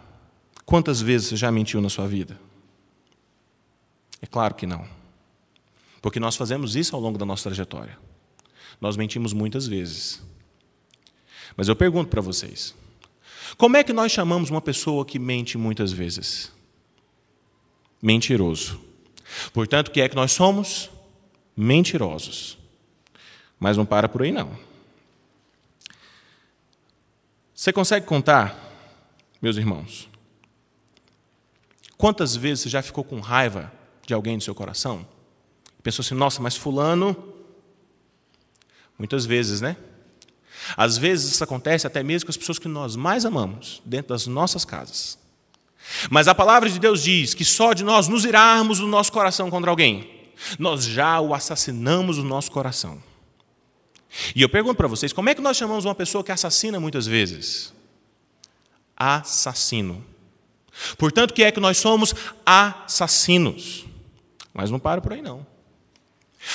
quantas 0.66 1.00
vezes 1.00 1.28
você 1.28 1.36
já 1.36 1.52
mentiu 1.52 1.80
na 1.80 1.90
sua 1.90 2.08
vida? 2.08 2.40
É 4.20 4.26
claro 4.26 4.56
que 4.56 4.66
não. 4.66 4.86
Porque 6.02 6.20
nós 6.20 6.36
fazemos 6.36 6.76
isso 6.76 6.96
ao 6.96 7.02
longo 7.02 7.18
da 7.18 7.26
nossa 7.26 7.44
trajetória. 7.44 7.98
Nós 8.80 8.96
mentimos 8.96 9.34
muitas 9.34 9.68
vezes. 9.68 10.22
Mas 11.56 11.68
eu 11.68 11.76
pergunto 11.76 12.10
para 12.10 12.22
vocês: 12.22 12.74
como 13.58 13.78
é 13.78 13.84
que 13.84 13.94
nós 13.94 14.12
chamamos 14.12 14.50
uma 14.50 14.62
pessoa 14.62 15.06
que 15.06 15.20
mente 15.20 15.58
muitas 15.58 15.92
vezes? 15.92 16.52
Mentiroso. 18.02 18.80
Portanto, 19.54 19.90
o 19.90 19.92
que 19.92 20.02
é 20.02 20.10
que 20.10 20.16
nós 20.16 20.32
somos? 20.32 20.90
Mentirosos. 21.56 22.58
Mas 23.60 23.76
não 23.76 23.86
para 23.86 24.08
por 24.08 24.24
aí, 24.24 24.32
não. 24.32 24.58
Você 27.54 27.74
consegue 27.74 28.06
contar, 28.06 28.58
meus 29.42 29.58
irmãos, 29.58 30.08
quantas 31.98 32.34
vezes 32.38 32.62
você 32.62 32.70
já 32.70 32.82
ficou 32.82 33.04
com 33.04 33.20
raiva 33.20 33.70
de 34.08 34.14
alguém 34.14 34.36
no 34.36 34.42
seu 34.42 34.56
coração? 34.56 35.06
Pensou 35.84 36.02
assim, 36.02 36.16
nossa, 36.16 36.42
mas 36.42 36.56
Fulano 36.56 37.34
Muitas 39.00 39.26
vezes, 39.26 39.62
né? 39.62 39.78
Às 40.76 40.98
vezes 40.98 41.32
isso 41.32 41.44
acontece 41.44 41.88
até 41.88 42.04
mesmo 42.04 42.28
com 42.28 42.32
as 42.32 42.38
pessoas 42.38 42.60
que 42.60 42.68
nós 42.68 42.96
mais 42.98 43.26
amamos, 43.26 43.82
dentro 43.86 44.10
das 44.10 44.28
nossas 44.28 44.66
casas. 44.66 45.18
Mas 46.12 46.28
a 46.28 46.36
palavra 46.36 46.70
de 46.70 46.78
Deus 46.78 47.02
diz 47.02 47.34
que 47.34 47.46
só 47.46 47.74
de 47.74 47.84
nós 47.84 48.08
nos 48.08 48.26
irarmos 48.26 48.80
o 48.80 48.88
nosso 48.88 49.12
coração 49.12 49.50
contra 49.50 49.72
alguém, 49.72 50.28
nós 50.60 50.84
já 50.84 51.20
o 51.20 51.34
assassinamos 51.34 52.18
no 52.18 52.24
nosso 52.24 52.52
coração. 52.52 53.02
E 54.36 54.42
eu 54.42 54.50
pergunto 54.50 54.76
para 54.76 54.88
vocês, 54.88 55.14
como 55.14 55.30
é 55.30 55.36
que 55.36 55.42
nós 55.42 55.56
chamamos 55.56 55.86
uma 55.86 55.96
pessoa 55.96 56.24
que 56.24 56.32
assassina 56.32 56.80
muitas 56.80 57.08
vezes? 57.08 57.74
Assassino. 58.96 60.04
Portanto, 60.98 61.34
que 61.34 61.44
é 61.44 61.52
que 61.52 61.60
nós 61.60 61.78
somos 61.78 62.14
assassinos? 62.46 63.86
Mas 64.54 64.70
não 64.70 64.80
para 64.80 65.02
por 65.02 65.14
aí 65.14 65.22
não. 65.22 65.46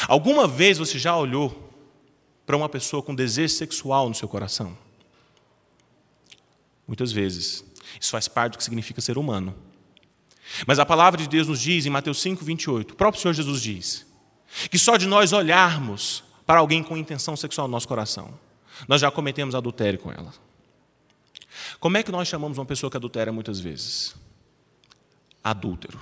Alguma 0.09 0.47
vez 0.47 0.79
você 0.79 0.99
já 0.99 1.17
olhou 1.17 1.64
para 2.47 2.57
uma 2.57 2.69
pessoa 2.69 3.03
com 3.03 3.15
desejo 3.15 3.55
sexual 3.55 4.09
no 4.09 4.15
seu 4.15 4.29
coração? 4.29 4.77
Muitas 6.87 7.13
vezes. 7.13 7.65
Isso 8.01 8.11
faz 8.11 8.29
parte 8.29 8.53
do 8.53 8.59
que 8.59 8.65
significa 8.65 9.01
ser 9.01 9.17
humano. 9.17 9.55
Mas 10.67 10.79
a 10.79 10.87
palavra 10.87 11.21
de 11.21 11.29
Deus 11.29 11.49
nos 11.49 11.61
diz, 11.61 11.87
em 11.87 11.91
Mateus 11.91 12.21
5, 12.21 12.45
28, 12.45 12.93
o 12.93 12.97
próprio 12.97 13.21
Senhor 13.21 13.35
Jesus 13.35 13.63
diz, 13.63 14.07
que 14.71 14.79
só 14.79 14.97
de 14.97 15.07
nós 15.07 15.33
olharmos 15.33 16.23
para 16.47 16.61
alguém 16.61 16.83
com 16.83 16.97
intenção 16.97 17.37
sexual 17.37 17.67
no 17.67 17.73
nosso 17.73 17.89
coração, 17.89 18.39
nós 18.87 19.01
já 19.01 19.11
cometemos 19.11 19.55
adultério 19.55 19.99
com 19.99 20.13
ela. 20.13 20.33
Como 21.81 21.97
é 21.97 22.03
que 22.03 22.13
nós 22.13 22.29
chamamos 22.29 22.59
uma 22.59 22.67
pessoa 22.67 22.91
que 22.91 22.97
adultera 22.97 23.33
muitas 23.33 23.61
vezes? 23.61 24.15
Adúltero. 25.43 26.01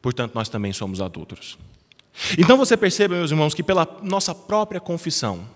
Portanto, 0.00 0.34
nós 0.34 0.48
também 0.48 0.72
somos 0.72 1.00
adúlteros. 1.00 1.58
Então 2.38 2.56
você 2.56 2.76
percebe, 2.76 3.14
meus 3.14 3.30
irmãos, 3.30 3.54
que 3.54 3.62
pela 3.62 3.86
nossa 4.02 4.34
própria 4.34 4.80
confissão, 4.80 5.46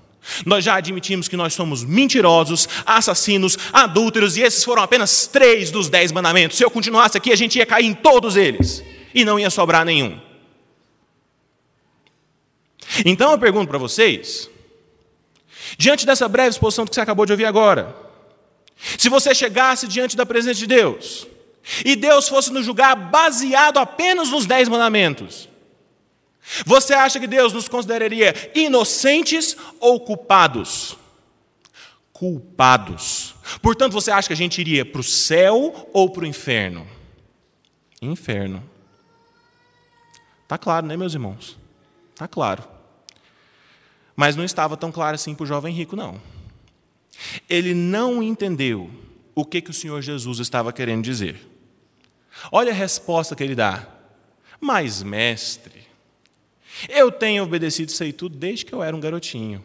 nós 0.44 0.64
já 0.64 0.74
admitimos 0.74 1.28
que 1.28 1.36
nós 1.36 1.54
somos 1.54 1.82
mentirosos, 1.82 2.68
assassinos, 2.84 3.56
adúlteros, 3.72 4.36
e 4.36 4.42
esses 4.42 4.62
foram 4.62 4.82
apenas 4.82 5.26
três 5.26 5.70
dos 5.70 5.88
dez 5.88 6.12
mandamentos. 6.12 6.58
Se 6.58 6.64
eu 6.64 6.70
continuasse 6.70 7.16
aqui, 7.16 7.32
a 7.32 7.36
gente 7.36 7.58
ia 7.58 7.66
cair 7.66 7.86
em 7.86 7.94
todos 7.94 8.36
eles, 8.36 8.84
e 9.14 9.24
não 9.24 9.38
ia 9.38 9.50
sobrar 9.50 9.84
nenhum. 9.84 10.20
Então 13.04 13.32
eu 13.32 13.38
pergunto 13.38 13.68
para 13.68 13.78
vocês, 13.78 14.50
diante 15.78 16.04
dessa 16.04 16.28
breve 16.28 16.50
exposição 16.50 16.84
que 16.84 16.94
você 16.94 17.00
acabou 17.00 17.24
de 17.24 17.32
ouvir 17.32 17.46
agora, 17.46 17.96
se 18.98 19.08
você 19.08 19.34
chegasse 19.34 19.88
diante 19.88 20.16
da 20.16 20.26
presença 20.26 20.58
de 20.58 20.66
Deus, 20.66 21.26
e 21.84 21.96
Deus 21.96 22.28
fosse 22.28 22.52
nos 22.52 22.64
julgar 22.66 22.94
baseado 22.96 23.78
apenas 23.78 24.30
nos 24.30 24.46
dez 24.46 24.68
mandamentos, 24.68 25.49
você 26.66 26.94
acha 26.94 27.20
que 27.20 27.26
Deus 27.26 27.52
nos 27.52 27.68
consideraria 27.68 28.34
inocentes 28.54 29.56
ou 29.78 30.00
culpados? 30.00 30.96
Culpados. 32.12 33.34
Portanto, 33.62 33.92
você 33.92 34.10
acha 34.10 34.28
que 34.28 34.34
a 34.34 34.36
gente 34.36 34.60
iria 34.60 34.84
para 34.84 35.00
o 35.00 35.04
céu 35.04 35.88
ou 35.92 36.10
para 36.10 36.24
o 36.24 36.26
inferno? 36.26 36.86
Inferno. 38.02 38.62
Está 40.42 40.58
claro, 40.58 40.86
né, 40.86 40.96
meus 40.96 41.14
irmãos? 41.14 41.56
Está 42.12 42.26
claro. 42.26 42.64
Mas 44.16 44.36
não 44.36 44.44
estava 44.44 44.76
tão 44.76 44.92
claro 44.92 45.14
assim 45.14 45.34
para 45.34 45.44
o 45.44 45.46
jovem 45.46 45.72
rico, 45.72 45.96
não. 45.96 46.20
Ele 47.48 47.74
não 47.74 48.22
entendeu 48.22 48.90
o 49.34 49.44
que, 49.44 49.60
que 49.60 49.70
o 49.70 49.74
Senhor 49.74 50.02
Jesus 50.02 50.38
estava 50.38 50.72
querendo 50.72 51.02
dizer. 51.02 51.40
Olha 52.50 52.72
a 52.72 52.74
resposta 52.74 53.34
que 53.34 53.42
ele 53.42 53.54
dá. 53.54 53.86
Mas, 54.60 55.02
mestre, 55.02 55.89
eu 56.88 57.10
tenho 57.10 57.44
obedecido 57.44 57.90
isso 57.90 58.02
aí 58.02 58.12
tudo 58.12 58.36
desde 58.36 58.64
que 58.64 58.72
eu 58.72 58.82
era 58.82 58.94
um 58.94 59.00
garotinho. 59.00 59.64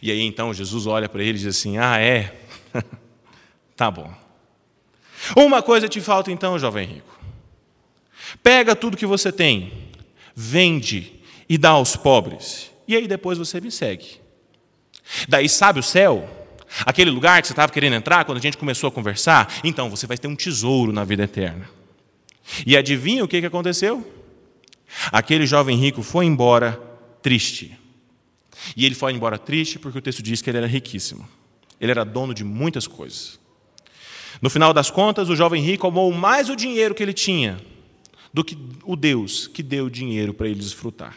E 0.00 0.10
aí 0.10 0.20
então 0.20 0.54
Jesus 0.54 0.86
olha 0.86 1.08
para 1.08 1.22
ele 1.22 1.38
e 1.38 1.42
diz 1.42 1.46
assim: 1.46 1.78
Ah, 1.78 1.98
é? 1.98 2.34
tá 3.76 3.90
bom. 3.90 4.12
Uma 5.36 5.62
coisa 5.62 5.88
te 5.88 6.00
falta 6.00 6.30
então, 6.30 6.58
jovem 6.58 6.86
rico. 6.86 7.18
Pega 8.42 8.74
tudo 8.74 8.96
que 8.96 9.06
você 9.06 9.32
tem, 9.32 9.72
vende 10.34 11.20
e 11.48 11.56
dá 11.56 11.70
aos 11.70 11.96
pobres, 11.96 12.70
e 12.86 12.96
aí 12.96 13.06
depois 13.06 13.38
você 13.38 13.60
me 13.60 13.70
segue. 13.70 14.20
Daí, 15.28 15.48
sabe 15.48 15.80
o 15.80 15.82
céu? 15.82 16.28
Aquele 16.84 17.10
lugar 17.10 17.40
que 17.40 17.46
você 17.46 17.52
estava 17.52 17.70
querendo 17.70 17.94
entrar 17.94 18.24
quando 18.24 18.38
a 18.38 18.40
gente 18.40 18.56
começou 18.56 18.88
a 18.88 18.90
conversar? 18.90 19.60
Então, 19.62 19.88
você 19.88 20.06
vai 20.06 20.18
ter 20.18 20.26
um 20.26 20.34
tesouro 20.34 20.92
na 20.92 21.04
vida 21.04 21.24
eterna. 21.24 21.68
E 22.66 22.76
adivinha 22.76 23.24
o 23.24 23.28
que 23.28 23.36
aconteceu? 23.44 24.06
Aquele 25.10 25.46
jovem 25.46 25.76
rico 25.76 26.02
foi 26.02 26.26
embora 26.26 26.80
triste. 27.22 27.78
E 28.76 28.86
ele 28.86 28.94
foi 28.94 29.12
embora 29.12 29.38
triste 29.38 29.78
porque 29.78 29.98
o 29.98 30.02
texto 30.02 30.22
diz 30.22 30.40
que 30.40 30.50
ele 30.50 30.58
era 30.58 30.66
riquíssimo. 30.66 31.28
Ele 31.80 31.90
era 31.90 32.04
dono 32.04 32.32
de 32.32 32.44
muitas 32.44 32.86
coisas. 32.86 33.38
No 34.40 34.50
final 34.50 34.72
das 34.72 34.90
contas, 34.90 35.28
o 35.28 35.36
jovem 35.36 35.62
rico 35.62 35.86
amou 35.86 36.12
mais 36.12 36.48
o 36.48 36.56
dinheiro 36.56 36.94
que 36.94 37.02
ele 37.02 37.12
tinha 37.12 37.60
do 38.32 38.44
que 38.44 38.58
o 38.84 38.96
Deus 38.96 39.46
que 39.46 39.62
deu 39.62 39.88
dinheiro 39.88 40.34
para 40.34 40.48
ele 40.48 40.58
desfrutar. 40.58 41.14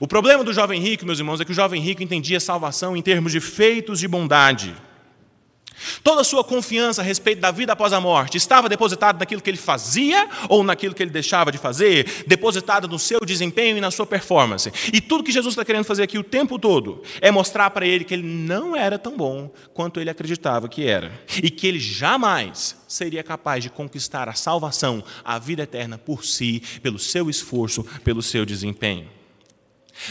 O 0.00 0.06
problema 0.06 0.42
do 0.42 0.52
jovem 0.52 0.80
rico, 0.80 1.04
meus 1.04 1.18
irmãos, 1.18 1.40
é 1.40 1.44
que 1.44 1.50
o 1.50 1.54
jovem 1.54 1.80
rico 1.80 2.02
entendia 2.02 2.40
salvação 2.40 2.96
em 2.96 3.02
termos 3.02 3.32
de 3.32 3.40
feitos 3.40 3.98
de 3.98 4.08
bondade. 4.08 4.74
Toda 6.02 6.20
a 6.20 6.24
sua 6.24 6.44
confiança 6.44 7.02
a 7.02 7.04
respeito 7.04 7.40
da 7.40 7.50
vida 7.50 7.72
após 7.72 7.92
a 7.92 8.00
morte 8.00 8.36
estava 8.36 8.68
depositada 8.68 9.18
naquilo 9.18 9.40
que 9.40 9.50
ele 9.50 9.56
fazia 9.56 10.28
ou 10.48 10.62
naquilo 10.62 10.94
que 10.94 11.02
ele 11.02 11.10
deixava 11.10 11.50
de 11.52 11.58
fazer, 11.58 12.24
depositada 12.26 12.86
no 12.86 12.98
seu 12.98 13.20
desempenho 13.20 13.78
e 13.78 13.80
na 13.80 13.90
sua 13.90 14.06
performance. 14.06 14.72
E 14.92 15.00
tudo 15.00 15.24
que 15.24 15.32
Jesus 15.32 15.52
está 15.52 15.64
querendo 15.64 15.84
fazer 15.84 16.02
aqui 16.02 16.18
o 16.18 16.24
tempo 16.24 16.58
todo 16.58 17.02
é 17.20 17.30
mostrar 17.30 17.70
para 17.70 17.86
ele 17.86 18.04
que 18.04 18.14
ele 18.14 18.22
não 18.22 18.76
era 18.76 18.98
tão 18.98 19.16
bom 19.16 19.50
quanto 19.72 20.00
ele 20.00 20.10
acreditava 20.10 20.68
que 20.68 20.86
era. 20.86 21.12
E 21.42 21.50
que 21.50 21.66
ele 21.66 21.78
jamais 21.78 22.76
seria 22.88 23.22
capaz 23.22 23.62
de 23.62 23.70
conquistar 23.70 24.28
a 24.28 24.34
salvação, 24.34 25.02
a 25.24 25.38
vida 25.38 25.62
eterna 25.62 25.98
por 25.98 26.24
si, 26.24 26.62
pelo 26.82 26.98
seu 26.98 27.30
esforço, 27.30 27.84
pelo 28.04 28.22
seu 28.22 28.44
desempenho. 28.44 29.21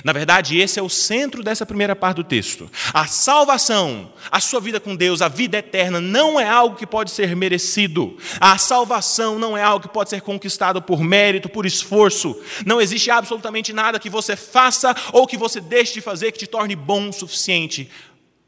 Na 0.04 0.14
verdade, 0.14 0.58
esse 0.58 0.80
é 0.80 0.82
o 0.82 0.90
centro 0.90 1.44
dessa 1.44 1.66
primeira 1.66 1.96
parte 1.96 2.18
do 2.18 2.24
texto. 2.24 2.70
A 2.94 3.06
salvação, 3.08 4.12
a 4.32 4.40
sua 4.40 4.60
vida 4.60 4.80
com 4.80 4.96
Deus, 4.96 5.22
a 5.22 5.28
vida 5.28 5.58
eterna, 5.58 6.00
não 6.00 6.40
é 6.40 6.48
algo 6.48 6.76
que 6.76 6.88
pode 6.88 7.12
ser 7.12 7.36
merecido. 7.36 8.18
A 8.40 8.58
salvação 8.58 9.38
não 9.38 9.58
é 9.58 9.64
algo 9.64 9.88
que 9.88 9.94
pode 9.94 10.10
ser 10.10 10.22
conquistado 10.22 10.82
por 10.82 11.02
mérito, 11.02 11.50
por 11.50 11.66
esforço. 11.66 12.42
Não 12.66 12.80
existe 12.80 13.12
absolutamente 13.12 13.74
nada 13.74 14.00
que 14.00 14.10
você 14.10 14.36
faça 14.36 14.96
ou 15.12 15.28
que 15.28 15.38
você 15.38 15.60
deixe 15.60 15.94
de 15.94 16.02
fazer 16.02 16.32
que 16.32 16.40
te 16.40 16.48
torne 16.48 16.76
bom 16.76 17.10
o 17.10 17.14
suficiente 17.14 17.90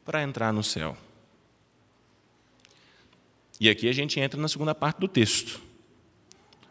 para 0.04 0.22
entrar 0.22 0.52
no 0.52 0.62
céu. 0.62 0.96
E 3.60 3.68
aqui 3.68 3.88
a 3.88 3.92
gente 3.92 4.18
entra 4.18 4.40
na 4.40 4.48
segunda 4.48 4.74
parte 4.74 4.98
do 4.98 5.08
texto. 5.08 5.60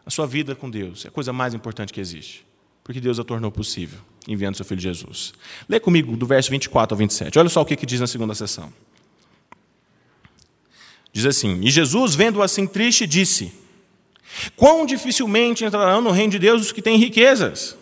A 0.04 0.10
sua 0.10 0.26
vida 0.26 0.54
com 0.54 0.68
Deus 0.68 1.04
é 1.04 1.08
a 1.08 1.10
coisa 1.10 1.32
mais 1.32 1.54
importante 1.54 1.92
que 1.92 2.00
existe, 2.00 2.44
porque 2.82 3.00
Deus 3.00 3.18
a 3.18 3.24
tornou 3.24 3.50
possível 3.50 3.98
enviando 4.26 4.56
seu 4.56 4.64
filho 4.64 4.80
Jesus. 4.80 5.32
Lê 5.68 5.78
comigo 5.78 6.16
do 6.16 6.26
verso 6.26 6.50
24 6.50 6.94
ao 6.94 6.98
27. 6.98 7.38
Olha 7.38 7.48
só 7.48 7.60
o 7.60 7.64
que, 7.64 7.76
que 7.76 7.86
diz 7.86 8.00
na 8.00 8.06
segunda 8.06 8.34
sessão. 8.34 8.72
Diz 11.12 11.26
assim: 11.26 11.60
E 11.62 11.70
Jesus, 11.70 12.14
vendo-o 12.14 12.42
assim 12.42 12.66
triste, 12.66 13.06
disse: 13.06 13.52
Quão 14.56 14.84
dificilmente 14.84 15.64
entrarão 15.64 16.00
no 16.00 16.10
reino 16.10 16.32
de 16.32 16.38
Deus 16.38 16.62
os 16.62 16.72
que 16.72 16.82
têm 16.82 16.96
riquezas? 16.96 17.76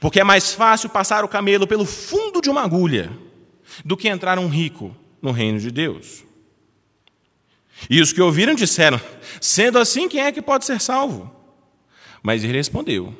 Porque 0.00 0.20
é 0.20 0.24
mais 0.24 0.52
fácil 0.52 0.88
passar 0.88 1.24
o 1.24 1.28
camelo 1.28 1.66
pelo 1.66 1.84
fundo 1.84 2.40
de 2.40 2.50
uma 2.50 2.62
agulha 2.62 3.10
do 3.84 3.96
que 3.96 4.08
entrar 4.08 4.38
um 4.38 4.48
rico 4.48 4.94
no 5.20 5.30
reino 5.30 5.58
de 5.58 5.70
Deus. 5.70 6.24
E 7.88 8.00
os 8.00 8.12
que 8.12 8.20
ouviram 8.20 8.54
disseram: 8.54 9.00
Sendo 9.40 9.78
assim, 9.78 10.08
quem 10.08 10.20
é 10.20 10.32
que 10.32 10.42
pode 10.42 10.64
ser 10.64 10.80
salvo? 10.80 11.30
Mas 12.22 12.44
ele 12.44 12.54
respondeu: 12.54 13.14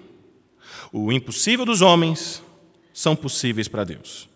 o 0.92 1.10
impossível 1.10 1.64
dos 1.64 1.80
homens 1.80 2.42
são 2.92 3.16
possíveis 3.16 3.66
para 3.66 3.82
Deus. 3.82 4.28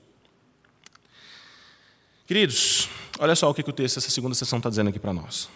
Queridos, 2.26 2.88
olha 3.18 3.36
só 3.36 3.50
o 3.50 3.54
que 3.54 3.60
o 3.60 3.72
texto 3.72 3.96
dessa 3.96 4.10
segunda 4.10 4.34
sessão 4.34 4.58
está 4.58 4.70
dizendo 4.70 4.88
aqui 4.88 4.98
para 4.98 5.12
nós. 5.12 5.48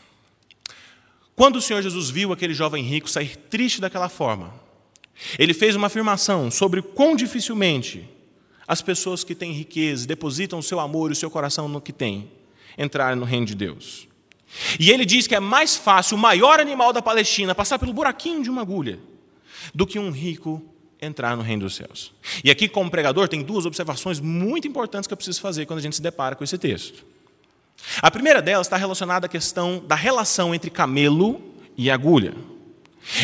Quando 1.35 1.57
o 1.57 1.63
Senhor 1.63 1.81
Jesus 1.81 2.11
viu 2.11 2.33
aquele 2.33 2.53
jovem 2.53 2.85
rico 2.85 3.09
sair 3.09 3.35
triste 3.35 3.81
daquela 3.81 4.11
forma, 4.11 4.53
ele 5.39 5.55
fez 5.55 5.75
uma 5.75 5.87
afirmação 5.87 6.51
sobre 6.51 6.83
quão 6.83 7.17
dificilmente 7.17 8.07
as 8.69 8.83
pessoas 8.83 9.25
que 9.25 9.35
têm 9.35 9.53
riqueza, 9.53 10.07
depositam 10.07 10.59
o 10.59 10.63
seu 10.63 10.79
amor 10.79 11.11
e 11.11 11.15
o 11.15 11.17
seu 11.17 11.31
coração 11.31 11.67
no 11.67 11.81
que 11.81 11.93
têm, 11.93 12.31
entrarem 12.79 13.19
no 13.19 13.25
reino 13.25 13.47
de 13.47 13.55
Deus. 13.55 14.07
E 14.79 14.91
ele 14.91 15.05
diz 15.05 15.27
que 15.27 15.35
é 15.35 15.41
mais 15.41 15.77
fácil 15.77 16.17
o 16.17 16.21
maior 16.21 16.61
animal 16.61 16.93
da 16.93 17.01
Palestina 17.01 17.55
passar 17.55 17.79
pelo 17.79 17.93
buraquinho 17.93 18.43
de 18.43 18.51
uma 18.51 18.61
agulha 18.61 19.01
do 19.75 19.87
que 19.87 19.99
um 19.99 20.11
rico 20.11 20.63
entrar 21.01 21.37
no 21.37 21.43
reino 21.43 21.63
dos 21.63 21.75
céus. 21.75 22.13
E 22.45 22.51
aqui, 22.51 22.69
como 22.69 22.91
pregador, 22.91 23.29
tem 23.29 23.43
duas 23.43 23.67
observações 23.67 24.21
muito 24.21 24.69
importantes 24.69 25.07
que 25.07 25.13
eu 25.13 25.17
preciso 25.17 25.41
fazer 25.41 25.67
quando 25.67 25.79
a 25.79 25.83
gente 25.83 25.97
se 25.97 26.03
depara 26.03 26.35
com 26.35 26.45
esse 26.45 26.59
texto. 26.59 27.05
A 28.03 28.11
primeira 28.11 28.43
delas 28.43 28.67
está 28.67 28.77
relacionada 28.77 29.27
à 29.27 29.29
questão 29.29 29.83
da 29.87 29.95
relação 29.95 30.55
entre 30.55 30.71
camelo 30.71 31.41
e 31.77 31.91
agulha. 31.91 32.35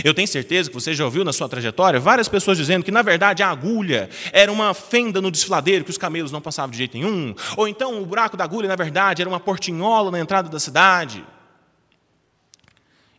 Eu 0.02 0.14
tenho 0.14 0.26
certeza 0.26 0.70
que 0.70 0.74
você 0.74 0.94
já 0.94 1.04
ouviu 1.04 1.22
na 1.22 1.32
sua 1.32 1.48
trajetória 1.48 2.00
várias 2.00 2.28
pessoas 2.28 2.56
dizendo 2.56 2.82
que, 2.82 2.90
na 2.90 3.02
verdade, 3.02 3.42
a 3.42 3.50
agulha 3.50 4.08
era 4.32 4.50
uma 4.50 4.72
fenda 4.72 5.20
no 5.20 5.30
desfiladeiro 5.30 5.84
que 5.84 5.90
os 5.90 5.98
camelos 5.98 6.32
não 6.32 6.40
passavam 6.40 6.70
de 6.70 6.78
jeito 6.78 6.96
nenhum, 6.96 7.34
ou 7.56 7.68
então 7.68 8.00
o 8.00 8.06
buraco 8.06 8.36
da 8.36 8.44
agulha, 8.44 8.68
na 8.68 8.76
verdade, 8.76 9.20
era 9.20 9.28
uma 9.28 9.38
portinhola 9.38 10.10
na 10.10 10.18
entrada 10.18 10.48
da 10.48 10.58
cidade. 10.58 11.24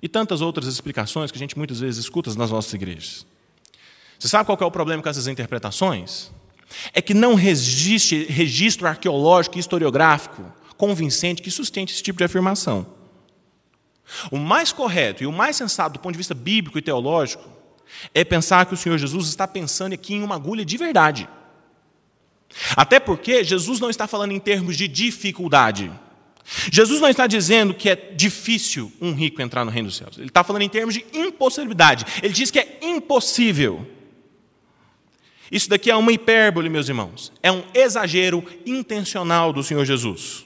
E 0.01 0.07
tantas 0.09 0.41
outras 0.41 0.67
explicações 0.67 1.31
que 1.31 1.37
a 1.37 1.39
gente 1.39 1.57
muitas 1.57 1.79
vezes 1.79 1.99
escuta 1.99 2.33
nas 2.35 2.51
nossas 2.51 2.73
igrejas. 2.73 3.25
Você 4.19 4.27
sabe 4.27 4.45
qual 4.45 4.57
é 4.59 4.65
o 4.65 4.71
problema 4.71 5.01
com 5.01 5.09
essas 5.09 5.27
interpretações? 5.27 6.31
É 6.93 7.01
que 7.01 7.13
não 7.13 7.39
existe 7.39 8.25
registro 8.25 8.87
arqueológico 8.87 9.57
e 9.57 9.59
historiográfico 9.59 10.43
convincente 10.75 11.41
que 11.41 11.49
sustente 11.49 11.93
esse 11.93 12.03
tipo 12.03 12.17
de 12.19 12.23
afirmação. 12.23 12.85
O 14.31 14.37
mais 14.37 14.71
correto 14.71 15.23
e 15.23 15.27
o 15.27 15.31
mais 15.31 15.55
sensato 15.55 15.93
do 15.93 15.99
ponto 15.99 16.13
de 16.13 16.17
vista 16.17 16.33
bíblico 16.33 16.77
e 16.77 16.81
teológico 16.81 17.43
é 18.13 18.23
pensar 18.23 18.65
que 18.65 18.73
o 18.73 18.77
Senhor 18.77 18.97
Jesus 18.97 19.27
está 19.27 19.47
pensando 19.47 19.93
aqui 19.93 20.13
em 20.13 20.23
uma 20.23 20.35
agulha 20.35 20.63
de 20.63 20.77
verdade. 20.77 21.27
Até 22.75 22.99
porque 22.99 23.43
Jesus 23.43 23.79
não 23.79 23.89
está 23.89 24.07
falando 24.07 24.31
em 24.31 24.39
termos 24.39 24.77
de 24.77 24.87
dificuldade. 24.87 25.91
Jesus 26.71 27.01
não 27.01 27.09
está 27.09 27.27
dizendo 27.27 27.73
que 27.73 27.89
é 27.89 27.95
difícil 27.95 28.91
um 29.01 29.13
rico 29.13 29.41
entrar 29.41 29.65
no 29.65 29.71
reino 29.71 29.89
dos 29.89 29.97
céus. 29.97 30.17
Ele 30.17 30.27
está 30.27 30.43
falando 30.43 30.61
em 30.61 30.69
termos 30.69 30.93
de 30.93 31.05
impossibilidade. 31.13 32.05
Ele 32.23 32.33
diz 32.33 32.49
que 32.49 32.59
é 32.59 32.79
impossível 32.81 33.85
isso 35.51 35.69
daqui 35.69 35.89
é 35.89 35.95
uma 35.95 36.11
hipérbole, 36.11 36.69
meus 36.69 36.89
irmãos. 36.89 37.31
É 37.41 37.51
um 37.51 37.63
exagero 37.73 38.43
intencional 38.65 39.53
do 39.53 39.63
Senhor 39.63 39.85
Jesus. 39.85 40.45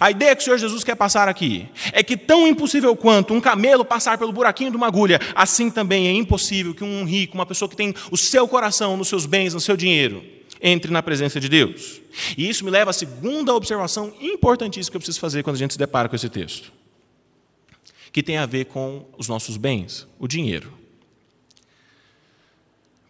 A 0.00 0.10
ideia 0.10 0.34
que 0.34 0.42
o 0.42 0.44
Senhor 0.44 0.58
Jesus 0.58 0.82
quer 0.82 0.94
passar 0.94 1.28
aqui 1.28 1.68
é 1.92 2.02
que, 2.02 2.16
tão 2.16 2.46
impossível 2.46 2.96
quanto 2.96 3.34
um 3.34 3.40
camelo 3.40 3.84
passar 3.84 4.18
pelo 4.18 4.32
buraquinho 4.32 4.70
de 4.70 4.76
uma 4.76 4.86
agulha, 4.86 5.20
assim 5.34 5.70
também 5.70 6.08
é 6.08 6.12
impossível 6.12 6.74
que 6.74 6.82
um 6.82 7.04
rico, 7.04 7.34
uma 7.34 7.46
pessoa 7.46 7.68
que 7.68 7.76
tem 7.76 7.94
o 8.10 8.16
seu 8.16 8.48
coração 8.48 8.96
nos 8.96 9.08
seus 9.08 9.26
bens, 9.26 9.54
no 9.54 9.60
seu 9.60 9.76
dinheiro, 9.76 10.24
entre 10.60 10.90
na 10.90 11.02
presença 11.02 11.38
de 11.38 11.48
Deus. 11.48 12.00
E 12.36 12.48
isso 12.48 12.64
me 12.64 12.70
leva 12.70 12.90
à 12.90 12.94
segunda 12.94 13.54
observação 13.54 14.12
importantíssima 14.20 14.92
que 14.92 14.96
eu 14.96 15.00
preciso 15.00 15.20
fazer 15.20 15.42
quando 15.42 15.56
a 15.56 15.58
gente 15.58 15.74
se 15.74 15.78
depara 15.78 16.08
com 16.08 16.16
esse 16.16 16.28
texto, 16.28 16.72
que 18.10 18.22
tem 18.22 18.38
a 18.38 18.46
ver 18.46 18.66
com 18.66 19.06
os 19.16 19.28
nossos 19.28 19.56
bens, 19.56 20.06
o 20.18 20.26
dinheiro. 20.26 20.72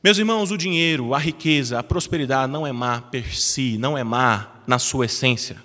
Meus 0.07 0.19
irmãos, 0.19 0.53
o 0.53 0.57
dinheiro, 0.57 1.15
a 1.15 1.19
riqueza, 1.19 1.81
a 1.81 1.83
prosperidade 1.83 2.53
não 2.53 2.65
é 2.65 2.71
má 2.71 3.01
per 3.01 3.37
si, 3.37 3.77
não 3.77 3.99
é 3.99 4.05
má 4.05 4.63
na 4.65 4.79
sua 4.79 5.07
essência. 5.07 5.61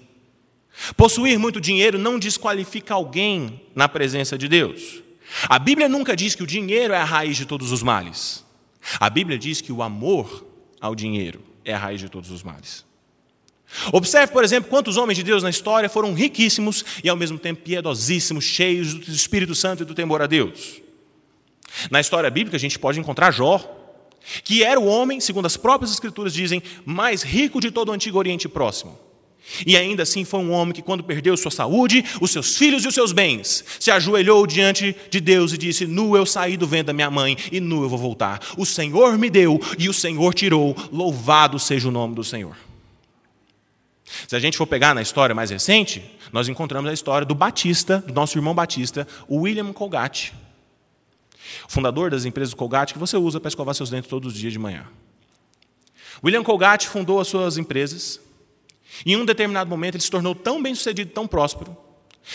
Possuir 0.97 1.37
muito 1.37 1.61
dinheiro 1.61 1.99
não 1.99 2.17
desqualifica 2.17 2.95
alguém 2.95 3.61
na 3.75 3.87
presença 3.87 4.39
de 4.39 4.47
Deus. 4.47 5.03
A 5.47 5.59
Bíblia 5.59 5.87
nunca 5.87 6.15
diz 6.15 6.33
que 6.33 6.41
o 6.41 6.47
dinheiro 6.47 6.91
é 6.91 6.97
a 6.97 7.03
raiz 7.03 7.37
de 7.37 7.45
todos 7.45 7.71
os 7.71 7.83
males. 7.83 8.43
A 8.99 9.11
Bíblia 9.11 9.37
diz 9.37 9.61
que 9.61 9.71
o 9.71 9.83
amor 9.83 10.43
ao 10.81 10.95
dinheiro 10.95 11.43
é 11.63 11.75
a 11.75 11.77
raiz 11.77 11.99
de 11.99 12.09
todos 12.09 12.31
os 12.31 12.41
males. 12.41 12.83
Observe, 13.93 14.33
por 14.33 14.43
exemplo, 14.43 14.71
quantos 14.71 14.97
homens 14.97 15.17
de 15.17 15.23
Deus 15.23 15.43
na 15.43 15.51
história 15.51 15.87
foram 15.87 16.15
riquíssimos 16.15 16.83
e 17.03 17.09
ao 17.09 17.15
mesmo 17.15 17.37
tempo 17.37 17.61
piedosíssimos, 17.61 18.43
cheios 18.43 18.95
do 18.95 19.11
Espírito 19.11 19.53
Santo 19.53 19.83
e 19.83 19.85
do 19.85 19.93
temor 19.93 20.19
a 20.19 20.25
Deus. 20.25 20.81
Na 21.91 22.01
história 22.01 22.31
bíblica 22.31 22.57
a 22.57 22.59
gente 22.59 22.79
pode 22.79 22.99
encontrar 22.99 23.29
Jó, 23.29 23.77
que 24.43 24.63
era 24.63 24.79
o 24.79 24.85
homem, 24.85 25.19
segundo 25.19 25.45
as 25.45 25.57
próprias 25.57 25.91
escrituras 25.91 26.33
dizem, 26.33 26.61
mais 26.85 27.23
rico 27.23 27.59
de 27.59 27.71
todo 27.71 27.89
o 27.89 27.91
antigo 27.91 28.17
Oriente 28.17 28.47
Próximo. 28.47 28.97
E 29.65 29.75
ainda 29.75 30.03
assim 30.03 30.23
foi 30.23 30.39
um 30.39 30.51
homem 30.51 30.73
que, 30.73 30.81
quando 30.81 31.03
perdeu 31.03 31.35
sua 31.35 31.51
saúde, 31.51 32.05
os 32.21 32.31
seus 32.31 32.55
filhos 32.55 32.85
e 32.85 32.87
os 32.87 32.93
seus 32.93 33.11
bens, 33.11 33.65
se 33.79 33.91
ajoelhou 33.91 34.45
diante 34.45 34.95
de 35.09 35.19
Deus 35.19 35.51
e 35.51 35.57
disse: 35.57 35.85
Nu 35.85 36.15
eu 36.15 36.25
saí 36.25 36.55
do 36.55 36.67
vento 36.67 36.87
da 36.87 36.93
minha 36.93 37.09
mãe, 37.09 37.35
e 37.51 37.59
nu 37.59 37.83
eu 37.83 37.89
vou 37.89 37.97
voltar. 37.97 38.39
O 38.57 38.65
Senhor 38.65 39.17
me 39.17 39.29
deu 39.29 39.59
e 39.77 39.89
o 39.89 39.93
Senhor 39.93 40.33
tirou, 40.33 40.75
louvado 40.91 41.59
seja 41.59 41.87
o 41.87 41.91
nome 41.91 42.15
do 42.15 42.23
Senhor. 42.23 42.55
Se 44.27 44.35
a 44.35 44.39
gente 44.39 44.57
for 44.57 44.67
pegar 44.67 44.93
na 44.93 45.01
história 45.01 45.33
mais 45.33 45.49
recente, 45.49 46.03
nós 46.31 46.47
encontramos 46.47 46.89
a 46.89 46.93
história 46.93 47.25
do 47.25 47.33
Batista, 47.33 47.99
do 47.99 48.13
nosso 48.13 48.37
irmão 48.37 48.53
Batista, 48.53 49.07
William 49.29 49.73
Colgate, 49.73 50.33
fundador 51.67 52.11
das 52.11 52.25
empresas 52.25 52.53
Colgate, 52.53 52.93
que 52.93 52.99
você 52.99 53.17
usa 53.17 53.39
para 53.39 53.49
escovar 53.49 53.75
seus 53.75 53.89
dentes 53.89 54.09
todos 54.09 54.33
os 54.33 54.39
dias 54.39 54.53
de 54.53 54.59
manhã. 54.59 54.85
William 56.23 56.43
Colgate 56.43 56.87
fundou 56.87 57.19
as 57.19 57.27
suas 57.27 57.57
empresas 57.57 58.19
e, 59.05 59.13
em 59.13 59.17
um 59.17 59.25
determinado 59.25 59.69
momento, 59.69 59.95
ele 59.95 60.03
se 60.03 60.11
tornou 60.11 60.35
tão 60.35 60.61
bem 60.61 60.75
sucedido, 60.75 61.11
tão 61.11 61.27
próspero, 61.27 61.75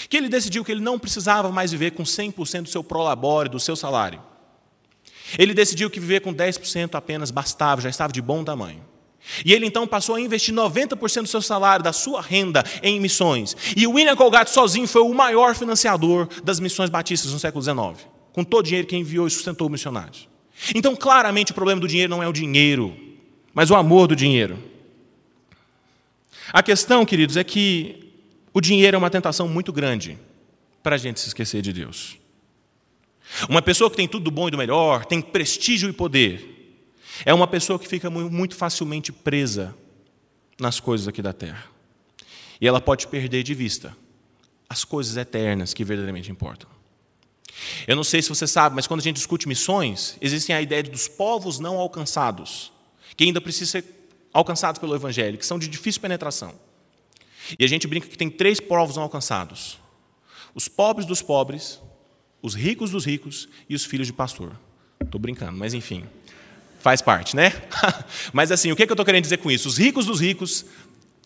que 0.08 0.16
ele 0.16 0.28
decidiu 0.28 0.64
que 0.64 0.72
ele 0.72 0.80
não 0.80 0.98
precisava 0.98 1.50
mais 1.50 1.70
viver 1.70 1.92
com 1.92 2.02
100% 2.02 2.62
do 2.62 2.68
seu 2.68 2.82
prolabore, 2.82 3.48
do 3.48 3.60
seu 3.60 3.76
salário. 3.76 4.20
Ele 5.38 5.54
decidiu 5.54 5.90
que 5.90 6.00
viver 6.00 6.20
com 6.20 6.34
10% 6.34 6.94
apenas 6.94 7.30
bastava, 7.30 7.80
já 7.80 7.88
estava 7.88 8.12
de 8.12 8.22
bom 8.22 8.44
tamanho. 8.44 8.82
E 9.44 9.52
ele 9.52 9.66
então 9.66 9.86
passou 9.86 10.14
a 10.14 10.20
investir 10.20 10.54
90% 10.54 11.22
do 11.22 11.28
seu 11.28 11.42
salário, 11.42 11.82
da 11.82 11.92
sua 11.92 12.22
renda, 12.22 12.64
em 12.82 13.00
missões. 13.00 13.56
E 13.76 13.86
o 13.86 13.92
William 13.92 14.14
Colgate 14.14 14.50
sozinho 14.50 14.86
foi 14.86 15.02
o 15.02 15.12
maior 15.12 15.54
financiador 15.54 16.28
das 16.44 16.60
missões 16.60 16.90
batistas 16.90 17.32
no 17.32 17.38
século 17.38 17.62
XIX, 17.62 18.08
com 18.36 18.44
todo 18.44 18.60
o 18.60 18.68
dinheiro 18.68 18.86
que 18.86 18.94
enviou 18.94 19.26
e 19.26 19.30
sustentou 19.30 19.66
missionários. 19.70 20.28
Então, 20.74 20.94
claramente, 20.94 21.52
o 21.52 21.54
problema 21.54 21.80
do 21.80 21.88
dinheiro 21.88 22.10
não 22.10 22.22
é 22.22 22.28
o 22.28 22.32
dinheiro, 22.34 22.94
mas 23.54 23.70
o 23.70 23.74
amor 23.74 24.06
do 24.06 24.14
dinheiro. 24.14 24.62
A 26.52 26.62
questão, 26.62 27.06
queridos, 27.06 27.38
é 27.38 27.42
que 27.42 28.12
o 28.52 28.60
dinheiro 28.60 28.94
é 28.94 28.98
uma 28.98 29.08
tentação 29.08 29.48
muito 29.48 29.72
grande 29.72 30.18
para 30.82 30.96
a 30.96 30.98
gente 30.98 31.18
se 31.18 31.28
esquecer 31.28 31.62
de 31.62 31.72
Deus. 31.72 32.18
Uma 33.48 33.62
pessoa 33.62 33.88
que 33.88 33.96
tem 33.96 34.06
tudo 34.06 34.24
do 34.24 34.30
bom 34.30 34.48
e 34.48 34.50
do 34.50 34.58
melhor, 34.58 35.06
tem 35.06 35.22
prestígio 35.22 35.88
e 35.88 35.92
poder, 35.94 36.84
é 37.24 37.32
uma 37.32 37.46
pessoa 37.46 37.78
que 37.78 37.88
fica 37.88 38.10
muito 38.10 38.54
facilmente 38.54 39.12
presa 39.12 39.74
nas 40.60 40.78
coisas 40.78 41.08
aqui 41.08 41.22
da 41.22 41.32
terra. 41.32 41.64
E 42.60 42.68
ela 42.68 42.82
pode 42.82 43.06
perder 43.06 43.42
de 43.42 43.54
vista 43.54 43.96
as 44.68 44.84
coisas 44.84 45.16
eternas 45.16 45.72
que 45.72 45.82
verdadeiramente 45.82 46.30
importam. 46.30 46.75
Eu 47.86 47.96
não 47.96 48.04
sei 48.04 48.22
se 48.22 48.28
você 48.28 48.46
sabe, 48.46 48.74
mas 48.76 48.86
quando 48.86 49.00
a 49.00 49.02
gente 49.02 49.16
discute 49.16 49.48
missões, 49.48 50.16
existe 50.20 50.52
a 50.52 50.60
ideia 50.60 50.82
dos 50.82 51.08
povos 51.08 51.58
não 51.58 51.78
alcançados, 51.78 52.72
que 53.16 53.24
ainda 53.24 53.40
precisam 53.40 53.80
ser 53.80 53.84
alcançados 54.32 54.78
pelo 54.78 54.94
Evangelho, 54.94 55.38
que 55.38 55.46
são 55.46 55.58
de 55.58 55.68
difícil 55.68 56.00
penetração. 56.00 56.54
E 57.58 57.64
a 57.64 57.68
gente 57.68 57.86
brinca 57.86 58.08
que 58.08 58.18
tem 58.18 58.28
três 58.28 58.60
povos 58.60 58.96
não 58.96 59.02
alcançados: 59.04 59.78
os 60.54 60.68
pobres 60.68 61.06
dos 61.06 61.22
pobres, 61.22 61.80
os 62.42 62.54
ricos 62.54 62.90
dos 62.90 63.04
ricos 63.04 63.48
e 63.68 63.74
os 63.74 63.84
filhos 63.84 64.06
de 64.06 64.12
pastor. 64.12 64.58
Estou 65.00 65.20
brincando, 65.20 65.56
mas 65.56 65.74
enfim. 65.74 66.04
Faz 66.80 67.02
parte, 67.02 67.34
né? 67.34 67.52
Mas 68.32 68.52
assim, 68.52 68.70
o 68.70 68.76
que 68.76 68.82
eu 68.82 68.86
estou 68.86 69.04
querendo 69.04 69.24
dizer 69.24 69.38
com 69.38 69.50
isso? 69.50 69.66
Os 69.66 69.76
ricos 69.76 70.06
dos 70.06 70.20
ricos 70.20 70.64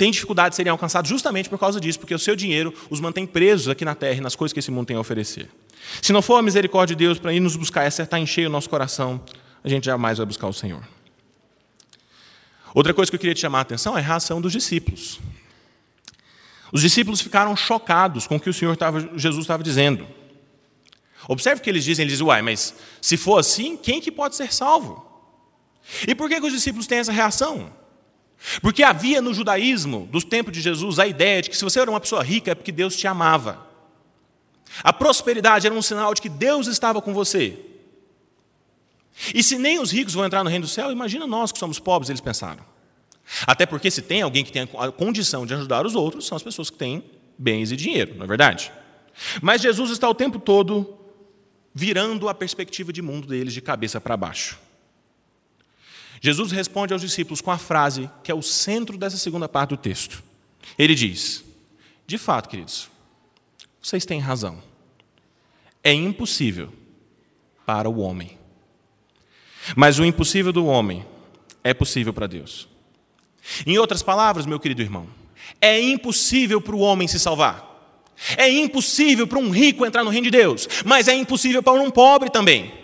têm 0.01 0.11
dificuldade 0.11 0.55
de 0.55 0.57
serem 0.57 0.71
alcançados 0.71 1.11
justamente 1.11 1.51
por 1.51 1.59
causa 1.59 1.79
disso, 1.79 2.01
porque 2.01 2.15
o 2.15 2.19
seu 2.19 2.35
dinheiro 2.35 2.73
os 2.89 3.01
mantém 3.01 3.27
presos 3.27 3.69
aqui 3.69 3.85
na 3.85 3.95
terra 3.95 4.17
e 4.17 4.21
nas 4.23 4.35
coisas 4.35 4.51
que 4.51 4.59
esse 4.59 4.71
mundo 4.71 4.87
tem 4.87 4.97
a 4.97 5.01
oferecer. 5.01 5.47
Se 6.01 6.11
não 6.11 6.23
for 6.23 6.37
a 6.37 6.43
misericórdia 6.43 6.97
de 6.97 7.05
Deus 7.05 7.19
para 7.19 7.35
ir 7.35 7.41
nos 7.41 7.55
buscar 7.55 7.85
e 7.85 7.87
acertar 7.87 8.19
em 8.19 8.25
cheio 8.25 8.49
o 8.49 8.51
nosso 8.51 8.71
coração, 8.71 9.23
a 9.63 9.69
gente 9.69 9.85
jamais 9.85 10.17
vai 10.17 10.27
buscar 10.27 10.47
o 10.47 10.55
Senhor. 10.55 10.83
Outra 12.75 12.95
coisa 12.95 13.11
que 13.13 13.17
eu 13.17 13.21
queria 13.21 13.35
te 13.35 13.43
chamar 13.43 13.59
a 13.59 13.61
atenção 13.61 13.95
é 13.95 14.01
a 14.01 14.03
reação 14.03 14.41
dos 14.41 14.53
discípulos. 14.53 15.21
Os 16.73 16.81
discípulos 16.81 17.21
ficaram 17.21 17.55
chocados 17.55 18.27
com 18.27 18.37
o 18.37 18.41
que 18.41 18.49
o 18.49 18.55
Senhor 18.55 18.73
estava, 18.73 19.01
Jesus 19.19 19.45
estava 19.45 19.63
dizendo. 19.63 20.09
Observe 21.29 21.61
o 21.61 21.63
que 21.63 21.69
eles 21.69 21.85
dizem, 21.85 22.05
eles 22.05 22.15
dizem, 22.15 22.27
uai, 22.27 22.41
mas 22.41 22.75
se 23.03 23.19
for 23.19 23.39
assim, 23.39 23.77
quem 23.77 24.01
que 24.01 24.11
pode 24.11 24.35
ser 24.35 24.51
salvo? 24.51 25.05
E 26.09 26.15
por 26.15 26.31
que, 26.31 26.41
que 26.41 26.47
os 26.47 26.55
discípulos 26.55 26.87
têm 26.87 27.01
essa 27.01 27.13
reação? 27.13 27.71
Porque 28.63 28.83
havia 28.83 29.21
no 29.21 29.35
judaísmo, 29.35 30.09
dos 30.11 30.25
tempos 30.25 30.53
de 30.53 30.61
Jesus, 30.61 30.99
a 30.99 31.07
ideia 31.07 31.43
de 31.43 31.51
que 31.51 31.57
se 31.57 31.65
você 31.65 31.81
era 31.81 31.91
uma 31.91 32.01
pessoa 32.01 32.23
rica 32.23 32.53
é 32.53 32.55
porque 32.55 32.73
Deus 32.73 32.97
te 32.97 33.07
amava. 33.07 33.67
A 34.83 34.93
prosperidade 34.93 35.67
era 35.67 35.75
um 35.75 35.83
sinal 35.83 36.15
de 36.15 36.23
que 36.23 36.29
Deus 36.29 36.67
estava 36.67 37.03
com 37.03 37.13
você. 37.13 37.59
E 39.35 39.43
se 39.43 39.59
nem 39.59 39.79
os 39.79 39.91
ricos 39.91 40.15
vão 40.15 40.25
entrar 40.25 40.43
no 40.43 40.49
reino 40.49 40.65
do 40.65 40.71
céu, 40.71 40.91
imagina 40.91 41.27
nós 41.27 41.53
que 41.53 41.59
somos 41.59 41.79
pobres, 41.79 42.09
eles 42.09 42.21
pensaram. 42.21 42.65
Até 43.47 43.67
porque 43.67 43.91
se 43.91 44.03
tem 44.03 44.23
alguém 44.23 44.45
que 44.45 44.53
tem 44.53 44.63
a 44.63 44.91
condição 44.91 45.45
de 45.45 45.55
ajudar 45.55 45.85
os 45.85 45.95
outros, 45.95 46.27
são 46.27 46.37
as 46.37 46.43
pessoas 46.43 46.71
que 46.71 46.79
têm 46.79 47.05
bens 47.39 47.71
e 47.71 47.77
dinheiro, 47.77 48.15
não 48.17 48.25
é 48.25 48.29
verdade? 48.29 48.73
Mas 49.43 49.61
Jesus 49.61 49.91
está 49.91 50.09
o 50.09 50.15
tempo 50.15 50.39
todo 50.39 50.99
virando 51.75 52.29
a 52.29 52.35
perspectiva 52.35 52.93
de 52.93 53.03
mundo 53.03 53.29
deles 53.29 53.53
de 53.53 53.61
cabeça 53.61 54.01
para 54.01 54.17
baixo. 54.17 54.59
Jesus 56.21 56.53
responde 56.53 56.93
aos 56.93 57.01
discípulos 57.01 57.41
com 57.41 57.51
a 57.51 57.59
frase 57.59 58.11
que 58.23 58.31
é 58.31 58.35
o 58.35 58.43
centro 58.43 58.99
dessa 58.99 59.17
segunda 59.17 59.49
parte 59.49 59.71
do 59.71 59.77
texto. 59.77 60.23
Ele 60.79 60.95
diz: 60.95 61.43
De 62.07 62.19
fato, 62.19 62.49
queridos, 62.49 62.91
vocês 63.81 64.05
têm 64.05 64.21
razão. 64.21 64.63
É 65.83 65.93
impossível 65.93 66.71
para 67.65 67.89
o 67.89 68.01
homem. 68.01 68.39
Mas 69.75 69.99
o 69.99 70.05
impossível 70.05 70.53
do 70.53 70.67
homem 70.67 71.07
é 71.65 71.73
possível 71.73 72.13
para 72.13 72.27
Deus. 72.27 72.69
Em 73.67 73.79
outras 73.79 74.03
palavras, 74.03 74.45
meu 74.45 74.61
querido 74.61 74.83
irmão, 74.83 75.07
é 75.61 75.81
impossível 75.81 76.61
para 76.61 76.77
o 76.77 76.81
homem 76.81 77.09
se 77.09 77.19
salvar. 77.19 77.69
É 78.37 78.51
impossível 78.51 79.27
para 79.27 79.39
um 79.39 79.51
rico 79.51 79.87
entrar 79.87 80.05
no 80.05 80.11
reino 80.11 80.25
de 80.25 80.31
Deus, 80.31 80.69
mas 80.85 81.09
é 81.09 81.15
impossível 81.15 81.63
para 81.63 81.81
um 81.81 81.91
pobre 81.91 82.29
também. 82.29 82.80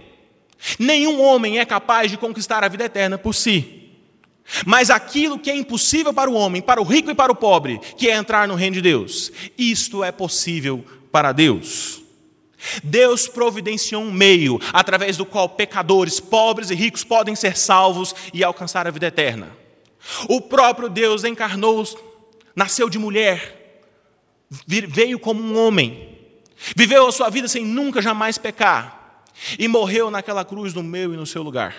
Nenhum 0.79 1.21
homem 1.23 1.59
é 1.59 1.65
capaz 1.65 2.11
de 2.11 2.17
conquistar 2.17 2.65
a 2.65 2.69
vida 2.69 2.85
eterna 2.85 3.19
por 3.19 3.35
si. 3.35 3.91
Mas 4.65 4.91
aquilo 4.91 5.39
que 5.39 5.51
é 5.51 5.57
impossível 5.57 6.13
para 6.13 6.31
o 6.31 6.35
homem, 6.35 6.63
para 6.63 6.81
o 6.81 6.85
rico 6.85 7.11
e 7.11 7.15
para 7.15 7.33
o 7.33 7.37
pobre, 7.37 7.81
que 7.97 8.09
é 8.09 8.15
entrar 8.15 8.47
no 8.47 8.55
reino 8.55 8.75
de 8.75 8.83
Deus, 8.83 9.33
isto 9.59 10.05
é 10.05 10.13
possível 10.13 10.85
para 11.11 11.33
Deus. 11.33 12.03
Deus 12.83 13.29
providenciou 13.29 14.03
um 14.03 14.13
meio 14.13 14.61
através 14.73 15.17
do 15.17 15.27
qual 15.27 15.49
pecadores, 15.49 16.21
pobres 16.21 16.71
e 16.71 16.75
ricos 16.75 17.05
podem 17.05 17.35
ser 17.35 17.57
salvos 17.57 18.15
e 18.33 18.43
alcançar 18.43 18.87
a 18.87 18.91
vida 18.91 19.07
eterna. 19.07 19.51
O 20.29 20.41
próprio 20.41 20.89
Deus 20.89 21.25
encarnou, 21.25 21.85
nasceu 22.55 22.89
de 22.89 22.99
mulher, 22.99 23.83
veio 24.67 25.19
como 25.19 25.43
um 25.43 25.59
homem, 25.59 26.17
viveu 26.75 27.07
a 27.07 27.13
sua 27.13 27.29
vida 27.29 27.49
sem 27.49 27.65
nunca 27.65 28.01
jamais 28.01 28.39
pecar, 28.39 28.96
e 29.59 29.69
morreu 29.69 30.11
naquela 30.11 30.45
cruz 30.45 30.75
no 30.75 30.83
meu 30.83 31.13
e 31.13 31.17
no 31.17 31.27
seu 31.27 31.43
lugar. 31.43 31.75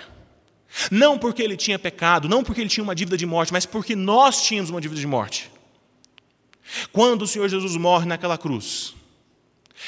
Não 0.90 1.18
porque 1.18 1.42
ele 1.42 1.56
tinha 1.56 1.78
pecado, 1.78 2.28
não 2.28 2.44
porque 2.44 2.60
ele 2.60 2.68
tinha 2.68 2.84
uma 2.84 2.94
dívida 2.94 3.16
de 3.16 3.26
morte, 3.26 3.52
mas 3.52 3.64
porque 3.64 3.96
nós 3.96 4.42
tínhamos 4.42 4.70
uma 4.70 4.80
dívida 4.80 5.00
de 5.00 5.06
morte. 5.06 5.50
Quando 6.92 7.22
o 7.22 7.26
Senhor 7.26 7.48
Jesus 7.48 7.76
morre 7.76 8.06
naquela 8.06 8.36
cruz, 8.36 8.94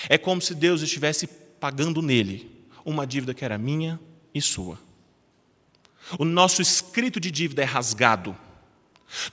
é 0.09 0.17
como 0.17 0.41
se 0.41 0.55
Deus 0.55 0.81
estivesse 0.83 1.27
pagando 1.27 2.01
nele 2.01 2.51
uma 2.85 3.07
dívida 3.07 3.35
que 3.35 3.45
era 3.45 3.59
minha 3.59 4.01
e 4.35 4.41
sua. 4.41 4.79
O 6.19 6.25
nosso 6.25 6.63
escrito 6.63 7.21
de 7.21 7.31
dívida 7.31 7.63
é 7.63 7.67
rasgado. 7.67 8.37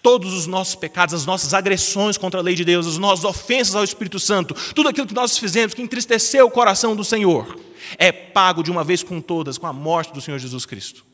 Todos 0.02 0.34
os 0.34 0.48
nossos 0.48 0.76
pecados, 0.76 1.13
as 1.13 1.26
nossas 1.26 1.54
agressões 1.54 2.18
contra 2.18 2.40
a 2.40 2.44
lei 2.44 2.56
de 2.56 2.66
Deus, 2.66 2.88
as 2.88 2.98
nossas 2.98 3.26
ofensas 3.26 3.76
ao 3.76 3.84
Espírito 3.84 4.20
Santo, 4.20 4.56
tudo 4.74 4.90
aquilo 4.90 5.06
que 5.06 5.13
nós 5.13 5.38
fizemos 5.38 5.74
que 5.74 5.82
entristeceu 5.82 6.48
o 6.48 6.52
coração 6.52 6.96
do 6.96 7.04
Senhor, 7.04 7.60
é 7.98 8.12
pago 8.12 8.63
de 8.63 8.72
uma 8.72 8.84
vez 8.84 9.04
com 9.04 9.22
todas 9.22 9.58
com 9.58 9.68
a 9.68 9.74
morte 9.74 10.13
do 10.13 10.22
Senhor 10.22 10.40
Jesus 10.40 10.66
Cristo. 10.66 11.06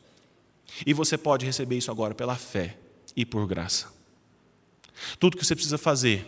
E 0.86 0.94
você 0.94 1.18
pode 1.18 1.44
receber 1.44 1.76
isso 1.76 1.90
agora 1.90 2.14
pela 2.14 2.36
fé 2.36 2.76
e 3.14 3.24
por 3.24 3.46
graça. 3.46 3.92
Tudo 5.18 5.36
que 5.36 5.44
você 5.44 5.54
precisa 5.54 5.78
fazer 5.78 6.26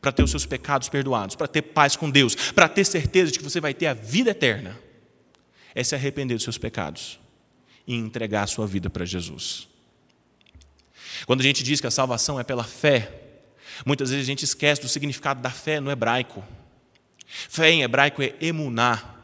para 0.00 0.12
ter 0.12 0.22
os 0.22 0.30
seus 0.30 0.46
pecados 0.46 0.88
perdoados, 0.88 1.34
para 1.34 1.48
ter 1.48 1.62
paz 1.62 1.96
com 1.96 2.10
Deus, 2.10 2.34
para 2.52 2.68
ter 2.68 2.84
certeza 2.84 3.32
de 3.32 3.38
que 3.38 3.44
você 3.44 3.60
vai 3.60 3.74
ter 3.74 3.86
a 3.86 3.94
vida 3.94 4.30
eterna, 4.30 4.78
é 5.74 5.82
se 5.82 5.94
arrepender 5.94 6.34
dos 6.34 6.44
seus 6.44 6.58
pecados 6.58 7.18
e 7.86 7.94
entregar 7.94 8.44
a 8.44 8.46
sua 8.46 8.66
vida 8.66 8.88
para 8.88 9.04
Jesus. 9.04 9.68
Quando 11.26 11.40
a 11.40 11.44
gente 11.44 11.62
diz 11.62 11.80
que 11.80 11.86
a 11.86 11.90
salvação 11.90 12.38
é 12.38 12.44
pela 12.44 12.64
fé, 12.64 13.10
muitas 13.84 14.10
vezes 14.10 14.24
a 14.24 14.26
gente 14.26 14.44
esquece 14.44 14.82
do 14.82 14.88
significado 14.88 15.40
da 15.40 15.50
fé 15.50 15.80
no 15.80 15.90
hebraico. 15.90 16.44
Fé 17.26 17.70
em 17.70 17.82
hebraico 17.82 18.22
é 18.22 18.34
emuná, 18.40 19.14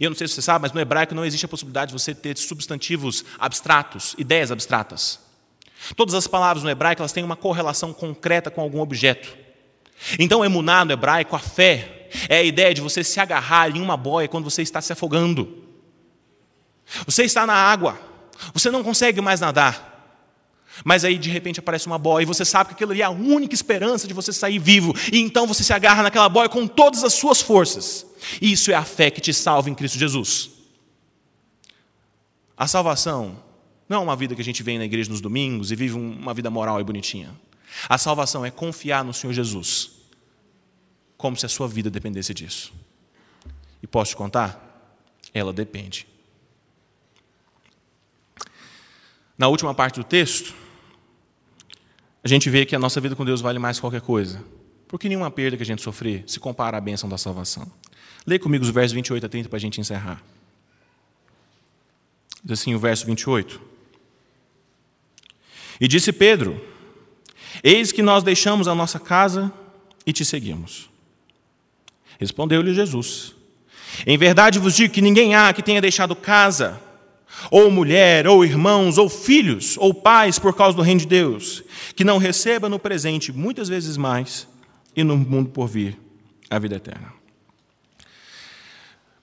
eu 0.00 0.10
não 0.10 0.16
sei 0.16 0.28
se 0.28 0.34
você 0.34 0.42
sabe, 0.42 0.62
mas 0.62 0.72
no 0.72 0.80
hebraico 0.80 1.14
não 1.14 1.24
existe 1.24 1.46
a 1.46 1.48
possibilidade 1.48 1.92
de 1.92 1.98
você 1.98 2.14
ter 2.14 2.36
substantivos 2.36 3.24
abstratos, 3.38 4.14
ideias 4.18 4.50
abstratas. 4.50 5.18
Todas 5.96 6.14
as 6.14 6.26
palavras 6.26 6.62
no 6.62 6.70
hebraico 6.70 7.00
elas 7.00 7.12
têm 7.12 7.24
uma 7.24 7.36
correlação 7.36 7.92
concreta 7.92 8.50
com 8.50 8.60
algum 8.60 8.80
objeto. 8.80 9.36
Então, 10.18 10.44
emuná 10.44 10.84
no 10.84 10.92
hebraico, 10.92 11.34
a 11.34 11.38
fé, 11.38 12.08
é 12.28 12.38
a 12.38 12.42
ideia 12.42 12.74
de 12.74 12.80
você 12.80 13.02
se 13.02 13.18
agarrar 13.18 13.74
em 13.74 13.80
uma 13.80 13.96
boia 13.96 14.28
quando 14.28 14.44
você 14.44 14.62
está 14.62 14.80
se 14.80 14.92
afogando. 14.92 15.64
Você 17.06 17.24
está 17.24 17.46
na 17.46 17.54
água, 17.54 17.98
você 18.52 18.70
não 18.70 18.82
consegue 18.82 19.20
mais 19.20 19.40
nadar. 19.40 19.97
Mas 20.84 21.04
aí 21.04 21.18
de 21.18 21.30
repente 21.30 21.60
aparece 21.60 21.86
uma 21.86 21.98
boia 21.98 22.22
e 22.22 22.26
você 22.26 22.44
sabe 22.44 22.68
que 22.68 22.74
aquilo 22.74 22.92
ali 22.92 23.02
é 23.02 23.04
a 23.04 23.10
única 23.10 23.54
esperança 23.54 24.06
de 24.06 24.14
você 24.14 24.32
sair 24.32 24.58
vivo. 24.58 24.94
E 25.12 25.18
então 25.18 25.46
você 25.46 25.62
se 25.62 25.72
agarra 25.72 26.02
naquela 26.02 26.28
boia 26.28 26.48
com 26.48 26.66
todas 26.66 27.04
as 27.04 27.14
suas 27.14 27.40
forças. 27.40 28.06
E 28.40 28.52
isso 28.52 28.70
é 28.70 28.74
a 28.74 28.84
fé 28.84 29.10
que 29.10 29.20
te 29.20 29.32
salva 29.32 29.70
em 29.70 29.74
Cristo 29.74 29.98
Jesus. 29.98 30.50
A 32.56 32.66
salvação 32.66 33.42
não 33.88 33.98
é 33.98 34.00
uma 34.00 34.16
vida 34.16 34.34
que 34.34 34.40
a 34.40 34.44
gente 34.44 34.62
vem 34.62 34.78
na 34.78 34.84
igreja 34.84 35.10
nos 35.10 35.20
domingos 35.20 35.70
e 35.70 35.76
vive 35.76 35.94
uma 35.94 36.34
vida 36.34 36.50
moral 36.50 36.80
e 36.80 36.84
bonitinha. 36.84 37.34
A 37.88 37.96
salvação 37.96 38.44
é 38.44 38.50
confiar 38.50 39.04
no 39.04 39.14
Senhor 39.14 39.32
Jesus, 39.32 39.92
como 41.16 41.36
se 41.36 41.46
a 41.46 41.48
sua 41.48 41.68
vida 41.68 41.90
dependesse 41.90 42.34
disso. 42.34 42.72
E 43.82 43.86
posso 43.86 44.10
te 44.10 44.16
contar? 44.16 44.64
Ela 45.32 45.52
depende. 45.52 46.06
Na 49.36 49.46
última 49.46 49.72
parte 49.72 50.00
do 50.00 50.04
texto, 50.04 50.52
a 52.22 52.28
gente 52.28 52.50
vê 52.50 52.66
que 52.66 52.74
a 52.74 52.78
nossa 52.78 53.00
vida 53.00 53.14
com 53.14 53.24
Deus 53.24 53.40
vale 53.40 53.58
mais 53.58 53.76
que 53.76 53.80
qualquer 53.82 54.00
coisa. 54.00 54.42
Porque 54.88 55.08
nenhuma 55.08 55.30
perda 55.30 55.56
que 55.56 55.62
a 55.62 55.66
gente 55.66 55.82
sofrer 55.82 56.24
se 56.26 56.40
compara 56.40 56.78
à 56.78 56.80
bênção 56.80 57.08
da 57.08 57.18
salvação. 57.18 57.70
Lê 58.26 58.38
comigo 58.38 58.64
os 58.64 58.70
versos 58.70 58.92
28 58.92 59.26
a 59.26 59.28
30 59.28 59.48
para 59.48 59.56
a 59.56 59.60
gente 59.60 59.80
encerrar. 59.80 60.22
Diz 62.42 62.60
assim 62.60 62.74
o 62.74 62.78
verso 62.78 63.06
28. 63.06 63.60
E 65.80 65.86
disse 65.86 66.12
Pedro: 66.12 66.60
Eis 67.62 67.92
que 67.92 68.02
nós 68.02 68.22
deixamos 68.22 68.66
a 68.66 68.74
nossa 68.74 68.98
casa 68.98 69.52
e 70.06 70.12
te 70.12 70.24
seguimos. 70.24 70.88
Respondeu-lhe 72.18 72.74
Jesus: 72.74 73.34
Em 74.06 74.16
verdade 74.16 74.58
vos 74.58 74.74
digo 74.74 74.92
que 74.92 75.02
ninguém 75.02 75.34
há 75.34 75.52
que 75.52 75.62
tenha 75.62 75.80
deixado 75.80 76.16
casa, 76.16 76.80
ou 77.50 77.70
mulher, 77.70 78.26
ou 78.26 78.44
irmãos, 78.44 78.98
ou 78.98 79.08
filhos, 79.08 79.76
ou 79.78 79.94
pais 79.94 80.38
por 80.38 80.54
causa 80.54 80.76
do 80.76 80.82
reino 80.82 81.00
de 81.00 81.06
Deus, 81.06 81.62
que 81.98 82.04
não 82.04 82.16
receba 82.16 82.68
no 82.68 82.78
presente 82.78 83.32
muitas 83.32 83.68
vezes 83.68 83.96
mais 83.96 84.46
e 84.94 85.02
no 85.02 85.16
mundo 85.16 85.50
por 85.50 85.66
vir 85.66 85.98
a 86.48 86.56
vida 86.56 86.76
eterna. 86.76 87.12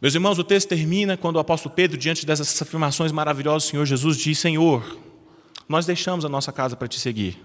Meus 0.02 0.14
irmãos, 0.14 0.38
o 0.38 0.44
texto 0.44 0.68
termina 0.68 1.16
quando 1.16 1.38
o 1.38 1.40
apóstolo 1.40 1.74
Pedro, 1.74 1.98
diante 1.98 2.26
dessas 2.26 2.62
afirmações 2.62 3.14
maravilhosas 3.14 3.64
do 3.64 3.72
Senhor 3.72 3.86
Jesus, 3.86 4.18
diz: 4.18 4.40
Senhor, 4.40 5.00
nós 5.70 5.86
deixamos 5.86 6.26
a 6.26 6.28
nossa 6.28 6.52
casa 6.52 6.76
para 6.76 6.90
te 6.90 7.00
seguir. 7.00 7.40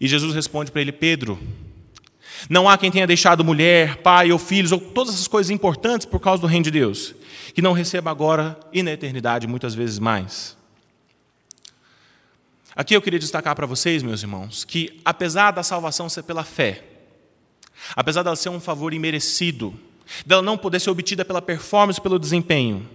E 0.00 0.06
Jesus 0.06 0.32
responde 0.32 0.70
para 0.70 0.82
ele: 0.82 0.92
Pedro, 0.92 1.36
não 2.48 2.68
há 2.68 2.78
quem 2.78 2.92
tenha 2.92 3.08
deixado 3.08 3.44
mulher, 3.44 3.96
pai 4.02 4.30
ou 4.30 4.38
filhos, 4.38 4.70
ou 4.70 4.78
todas 4.78 5.14
essas 5.14 5.26
coisas 5.26 5.50
importantes 5.50 6.06
por 6.06 6.20
causa 6.20 6.40
do 6.40 6.46
reino 6.46 6.62
de 6.62 6.70
Deus, 6.70 7.12
que 7.52 7.60
não 7.60 7.72
receba 7.72 8.08
agora 8.08 8.56
e 8.72 8.84
na 8.84 8.92
eternidade 8.92 9.48
muitas 9.48 9.74
vezes 9.74 9.98
mais. 9.98 10.56
Aqui 12.76 12.94
eu 12.94 13.00
queria 13.00 13.18
destacar 13.18 13.56
para 13.56 13.66
vocês, 13.66 14.02
meus 14.02 14.20
irmãos, 14.20 14.62
que 14.62 15.00
apesar 15.02 15.50
da 15.50 15.62
salvação 15.62 16.10
ser 16.10 16.24
pela 16.24 16.44
fé, 16.44 16.84
apesar 17.96 18.22
dela 18.22 18.36
ser 18.36 18.50
um 18.50 18.60
favor 18.60 18.92
imerecido, 18.92 19.74
dela 20.26 20.42
não 20.42 20.58
poder 20.58 20.78
ser 20.78 20.90
obtida 20.90 21.24
pela 21.24 21.40
performance, 21.40 21.98
pelo 21.98 22.18
desempenho, 22.18 22.86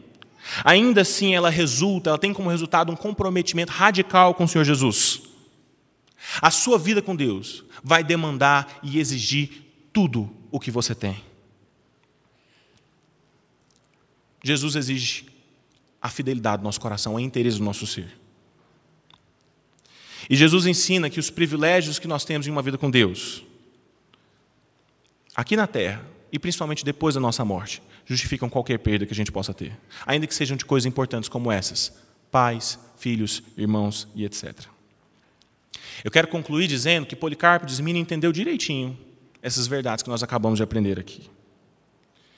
ainda 0.63 1.02
assim 1.02 1.34
ela 1.34 1.50
resulta, 1.50 2.12
ela 2.12 2.20
tem 2.20 2.32
como 2.32 2.48
resultado 2.48 2.91
um 2.91 2.96
comprometimento 2.96 3.72
radical 3.72 4.36
com 4.36 4.44
o 4.44 4.48
Senhor 4.48 4.63
Jesus. 4.63 5.24
A 6.39 6.52
sua 6.52 6.78
vida 6.78 7.02
com 7.02 7.15
Deus 7.15 7.63
vai 7.84 8.04
demandar 8.04 8.80
e 8.84 9.00
exigir 9.00 9.50
tudo 9.91 10.30
o 10.52 10.60
que 10.60 10.70
você 10.70 10.94
tem. 10.94 11.24
Jesus 14.44 14.76
exige 14.76 15.26
a 16.00 16.08
fidelidade 16.08 16.62
do 16.62 16.65
nosso 16.65 16.80
coração, 16.80 17.17
a 17.17 17.22
interesse 17.22 17.58
do 17.58 17.63
nosso 17.63 17.88
ser. 17.88 18.21
E 20.30 20.36
Jesus 20.36 20.66
ensina 20.66 21.10
que 21.10 21.20
os 21.20 21.30
privilégios 21.30 22.00
que 22.00 22.08
nós 22.08 22.24
temos 22.24 22.48
em 22.48 22.52
uma 22.52 22.62
vida 22.62 22.78
com 22.78 22.90
Deus, 22.90 23.44
aqui 25.36 25.56
na 25.56 25.68
terra, 25.68 26.06
e 26.32 26.40
principalmente 26.40 26.86
depois 26.86 27.16
da 27.16 27.22
nossa 27.22 27.44
morte, 27.44 27.82
justificam 28.06 28.50
qualquer 28.50 28.78
perda 28.80 29.06
que 29.06 29.14
a 29.14 29.16
gente 29.16 29.32
possa 29.32 29.54
ter, 29.54 29.78
ainda 30.06 30.26
que 30.28 30.36
sejam 30.36 30.56
de 30.56 30.66
coisas 30.66 30.86
importantes 30.86 31.30
como 31.30 31.52
essas: 31.52 31.94
pais, 32.32 32.80
filhos, 32.98 33.44
irmãos 33.58 34.08
e 34.16 34.24
etc. 34.24 34.66
Eu 36.04 36.12
quero 36.12 36.28
concluir 36.28 36.68
dizendo 36.68 37.06
que 37.06 37.16
Policarpo 37.16 37.66
de 37.66 37.82
entendeu 38.00 38.32
direitinho 38.32 38.98
essas 39.42 39.68
verdades 39.68 40.04
que 40.04 40.10
nós 40.10 40.24
acabamos 40.24 40.58
de 40.58 40.64
aprender 40.64 41.00
aqui. 41.00 41.30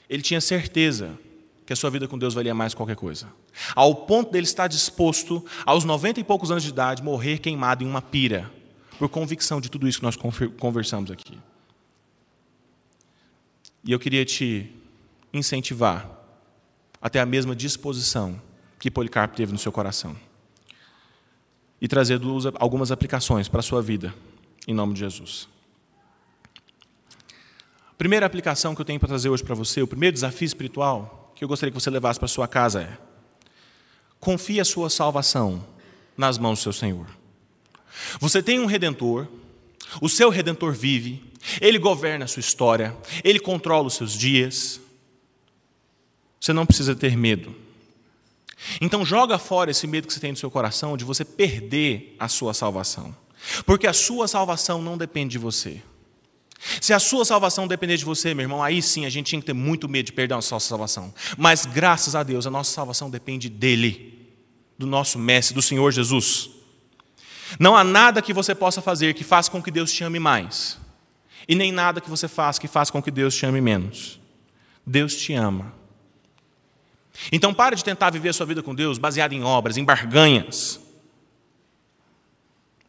Ele 0.08 0.22
tinha 0.22 0.40
certeza 0.40 1.18
que 1.66 1.72
a 1.72 1.76
sua 1.76 1.90
vida 1.90 2.06
com 2.06 2.18
Deus 2.18 2.34
valia 2.34 2.54
mais 2.54 2.74
que 2.74 2.76
qualquer 2.76 2.96
coisa. 2.96 3.26
Ao 3.74 3.94
ponto 3.94 4.30
dele 4.30 4.44
estar 4.44 4.66
disposto, 4.68 5.44
aos 5.64 5.84
90 5.84 6.20
e 6.20 6.24
poucos 6.24 6.50
anos 6.50 6.62
de 6.62 6.68
idade, 6.68 7.02
morrer 7.02 7.38
queimado 7.38 7.82
em 7.82 7.86
uma 7.86 8.02
pira, 8.02 8.50
por 8.98 9.08
convicção 9.08 9.60
de 9.60 9.70
tudo 9.70 9.88
isso 9.88 9.98
que 9.98 10.04
nós 10.04 10.16
conversamos 10.58 11.10
aqui. 11.10 11.38
E 13.82 13.92
eu 13.92 13.98
queria 13.98 14.24
te 14.24 14.70
incentivar 15.32 16.08
até 17.00 17.20
a 17.20 17.26
mesma 17.26 17.56
disposição 17.56 18.40
que 18.78 18.90
Policarpo 18.90 19.36
teve 19.36 19.52
no 19.52 19.58
seu 19.58 19.72
coração 19.72 20.16
e 21.80 21.88
trazer 21.88 22.20
algumas 22.58 22.90
aplicações 22.90 23.48
para 23.48 23.60
a 23.60 23.62
sua 23.62 23.82
vida, 23.82 24.14
em 24.66 24.72
nome 24.72 24.94
de 24.94 25.00
Jesus. 25.00 25.48
Primeira 27.98 28.24
aplicação 28.26 28.74
que 28.74 28.80
eu 28.80 28.84
tenho 28.84 28.98
para 28.98 29.08
trazer 29.08 29.28
hoje 29.28 29.42
para 29.42 29.54
você, 29.54 29.82
o 29.82 29.86
primeiro 29.86 30.14
desafio 30.14 30.46
espiritual 30.46 31.23
que 31.34 31.44
eu 31.44 31.48
gostaria 31.48 31.72
que 31.72 31.80
você 31.80 31.90
levasse 31.90 32.18
para 32.18 32.28
sua 32.28 32.46
casa 32.46 32.82
é: 32.82 32.98
confie 34.20 34.60
a 34.60 34.64
sua 34.64 34.88
salvação 34.88 35.64
nas 36.16 36.38
mãos 36.38 36.58
do 36.58 36.62
seu 36.62 36.72
Senhor. 36.72 37.06
Você 38.20 38.42
tem 38.42 38.60
um 38.60 38.66
redentor, 38.66 39.26
o 40.00 40.08
seu 40.08 40.30
redentor 40.30 40.72
vive, 40.72 41.22
ele 41.60 41.78
governa 41.78 42.24
a 42.24 42.28
sua 42.28 42.40
história, 42.40 42.96
ele 43.22 43.38
controla 43.38 43.86
os 43.86 43.94
seus 43.94 44.12
dias. 44.12 44.80
Você 46.40 46.52
não 46.52 46.66
precisa 46.66 46.94
ter 46.94 47.16
medo. 47.16 47.54
Então 48.80 49.04
joga 49.04 49.38
fora 49.38 49.70
esse 49.70 49.86
medo 49.86 50.06
que 50.06 50.12
você 50.12 50.20
tem 50.20 50.30
no 50.30 50.36
seu 50.36 50.50
coração 50.50 50.96
de 50.96 51.04
você 51.04 51.24
perder 51.24 52.14
a 52.18 52.28
sua 52.28 52.54
salvação. 52.54 53.14
Porque 53.66 53.86
a 53.86 53.92
sua 53.92 54.26
salvação 54.26 54.80
não 54.80 54.96
depende 54.96 55.32
de 55.32 55.38
você. 55.38 55.82
Se 56.80 56.92
a 56.92 56.98
sua 56.98 57.24
salvação 57.24 57.66
depender 57.66 57.96
de 57.96 58.04
você, 58.04 58.32
meu 58.34 58.44
irmão, 58.44 58.62
aí 58.62 58.80
sim 58.80 59.04
a 59.04 59.10
gente 59.10 59.26
tinha 59.26 59.40
que 59.40 59.46
ter 59.46 59.52
muito 59.52 59.88
medo 59.88 60.06
de 60.06 60.12
perder 60.12 60.34
a 60.34 60.36
nossa 60.36 60.58
salvação. 60.60 61.12
Mas 61.36 61.66
graças 61.66 62.14
a 62.14 62.22
Deus, 62.22 62.46
a 62.46 62.50
nossa 62.50 62.72
salvação 62.72 63.10
depende 63.10 63.48
dele, 63.48 64.28
do 64.78 64.86
nosso 64.86 65.18
mestre, 65.18 65.54
do 65.54 65.62
Senhor 65.62 65.92
Jesus. 65.92 66.50
Não 67.58 67.76
há 67.76 67.84
nada 67.84 68.22
que 68.22 68.32
você 68.32 68.54
possa 68.54 68.80
fazer 68.80 69.14
que 69.14 69.24
faça 69.24 69.50
com 69.50 69.62
que 69.62 69.70
Deus 69.70 69.92
te 69.92 70.02
ame 70.02 70.18
mais. 70.18 70.78
E 71.46 71.54
nem 71.54 71.70
nada 71.70 72.00
que 72.00 72.08
você 72.08 72.26
faça 72.26 72.60
que 72.60 72.68
faça 72.68 72.90
com 72.90 73.02
que 73.02 73.10
Deus 73.10 73.34
te 73.34 73.44
ame 73.44 73.60
menos. 73.60 74.18
Deus 74.86 75.14
te 75.14 75.34
ama. 75.34 75.72
Então 77.30 77.54
pare 77.54 77.76
de 77.76 77.84
tentar 77.84 78.10
viver 78.10 78.30
a 78.30 78.32
sua 78.32 78.46
vida 78.46 78.62
com 78.62 78.74
Deus 78.74 78.98
baseado 78.98 79.32
em 79.32 79.42
obras, 79.42 79.76
em 79.76 79.84
barganhas. 79.84 80.80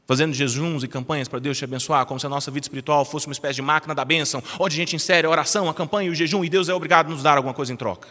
Fazendo 0.07 0.33
jejuns 0.33 0.83
e 0.83 0.87
campanhas 0.87 1.27
para 1.27 1.39
Deus 1.39 1.57
te 1.57 1.63
abençoar, 1.63 2.05
como 2.05 2.19
se 2.19 2.25
a 2.25 2.29
nossa 2.29 2.51
vida 2.51 2.65
espiritual 2.65 3.03
fosse 3.03 3.25
uma 3.25 3.33
espécie 3.33 3.55
de 3.55 3.61
máquina 3.61 3.95
da 3.95 4.05
bênção, 4.05 4.41
onde 4.59 4.75
a 4.75 4.77
gente 4.77 4.95
insere 4.95 5.25
a 5.25 5.29
oração, 5.29 5.67
a 5.67 5.73
campanha 5.73 6.09
e 6.09 6.11
o 6.11 6.15
jejum, 6.15 6.43
e 6.45 6.49
Deus 6.49 6.69
é 6.69 6.73
obrigado 6.73 7.07
a 7.07 7.09
nos 7.09 7.23
dar 7.23 7.37
alguma 7.37 7.53
coisa 7.53 7.73
em 7.73 7.75
troca. 7.75 8.09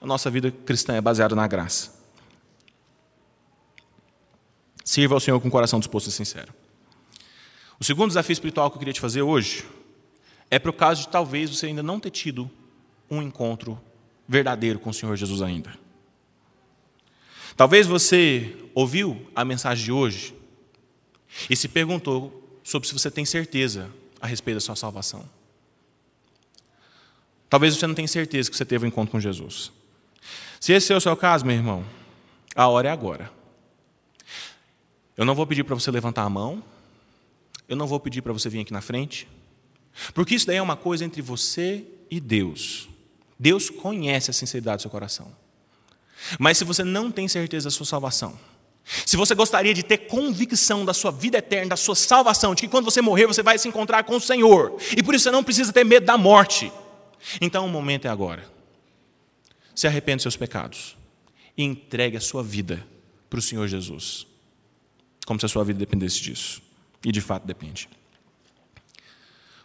A 0.00 0.06
nossa 0.06 0.28
vida 0.30 0.50
cristã 0.50 0.94
é 0.94 1.00
baseada 1.00 1.34
na 1.34 1.46
graça. 1.46 1.96
Sirva 4.84 5.14
ao 5.14 5.20
Senhor 5.20 5.38
com 5.40 5.48
o 5.48 5.50
coração 5.50 5.78
disposto 5.78 6.08
e 6.08 6.12
sincero. 6.12 6.52
O 7.78 7.84
segundo 7.84 8.08
desafio 8.08 8.32
espiritual 8.32 8.70
que 8.70 8.76
eu 8.76 8.78
queria 8.78 8.94
te 8.94 9.00
fazer 9.00 9.22
hoje 9.22 9.64
é 10.50 10.58
para 10.58 10.70
o 10.70 10.74
caso 10.74 11.02
de 11.02 11.08
talvez 11.08 11.54
você 11.54 11.66
ainda 11.66 11.82
não 11.82 12.00
ter 12.00 12.10
tido 12.10 12.50
um 13.10 13.22
encontro 13.22 13.80
verdadeiro 14.26 14.78
com 14.78 14.90
o 14.90 14.94
Senhor 14.94 15.14
Jesus 15.16 15.42
ainda. 15.42 15.72
Talvez 17.56 17.86
você 17.86 18.56
ouviu 18.74 19.26
a 19.34 19.44
mensagem 19.44 19.84
de 19.84 19.92
hoje 19.92 20.34
e 21.48 21.56
se 21.56 21.68
perguntou 21.68 22.60
sobre 22.62 22.86
se 22.88 22.94
você 22.94 23.10
tem 23.10 23.24
certeza 23.24 23.90
a 24.20 24.26
respeito 24.26 24.56
da 24.56 24.60
sua 24.60 24.76
salvação. 24.76 25.28
Talvez 27.48 27.76
você 27.76 27.86
não 27.86 27.94
tenha 27.94 28.08
certeza 28.08 28.50
que 28.50 28.56
você 28.56 28.64
teve 28.64 28.84
um 28.84 28.88
encontro 28.88 29.12
com 29.12 29.20
Jesus. 29.20 29.72
Se 30.60 30.72
esse 30.72 30.92
é 30.92 30.96
o 30.96 31.00
seu 31.00 31.16
caso, 31.16 31.46
meu 31.46 31.56
irmão, 31.56 31.84
a 32.54 32.66
hora 32.68 32.88
é 32.88 32.92
agora. 32.92 33.30
Eu 35.16 35.24
não 35.24 35.34
vou 35.34 35.46
pedir 35.46 35.64
para 35.64 35.74
você 35.74 35.90
levantar 35.90 36.22
a 36.22 36.30
mão, 36.30 36.62
eu 37.68 37.76
não 37.76 37.86
vou 37.86 37.98
pedir 37.98 38.22
para 38.22 38.32
você 38.32 38.48
vir 38.48 38.60
aqui 38.60 38.72
na 38.72 38.80
frente, 38.80 39.26
porque 40.14 40.34
isso 40.34 40.46
daí 40.46 40.56
é 40.56 40.62
uma 40.62 40.76
coisa 40.76 41.04
entre 41.04 41.22
você 41.22 41.84
e 42.10 42.20
Deus. 42.20 42.88
Deus 43.38 43.70
conhece 43.70 44.30
a 44.30 44.34
sinceridade 44.34 44.78
do 44.78 44.82
seu 44.82 44.90
coração. 44.90 45.32
Mas 46.38 46.58
se 46.58 46.64
você 46.64 46.82
não 46.82 47.10
tem 47.10 47.28
certeza 47.28 47.66
da 47.66 47.70
sua 47.70 47.86
salvação, 47.86 48.38
se 49.04 49.16
você 49.16 49.34
gostaria 49.34 49.74
de 49.74 49.82
ter 49.82 49.98
convicção 49.98 50.84
da 50.84 50.94
sua 50.94 51.10
vida 51.10 51.38
eterna, 51.38 51.70
da 51.70 51.76
sua 51.76 51.94
salvação, 51.94 52.54
de 52.54 52.62
que 52.62 52.68
quando 52.68 52.86
você 52.86 53.02
morrer 53.02 53.26
você 53.26 53.42
vai 53.42 53.58
se 53.58 53.68
encontrar 53.68 54.04
com 54.04 54.16
o 54.16 54.20
Senhor, 54.20 54.76
e 54.96 55.02
por 55.02 55.14
isso 55.14 55.24
você 55.24 55.30
não 55.30 55.44
precisa 55.44 55.72
ter 55.72 55.84
medo 55.84 56.06
da 56.06 56.16
morte, 56.16 56.72
então 57.40 57.66
o 57.66 57.68
momento 57.68 58.06
é 58.06 58.08
agora. 58.08 58.44
Se 59.74 59.86
arrependa 59.86 60.16
dos 60.16 60.22
seus 60.22 60.36
pecados 60.36 60.96
e 61.56 61.62
entregue 61.62 62.16
a 62.16 62.20
sua 62.20 62.42
vida 62.42 62.84
para 63.28 63.38
o 63.38 63.42
Senhor 63.42 63.68
Jesus, 63.68 64.26
como 65.26 65.38
se 65.38 65.46
a 65.46 65.48
sua 65.48 65.64
vida 65.64 65.78
dependesse 65.78 66.20
disso, 66.20 66.62
e 67.04 67.12
de 67.12 67.20
fato 67.20 67.46
depende. 67.46 67.88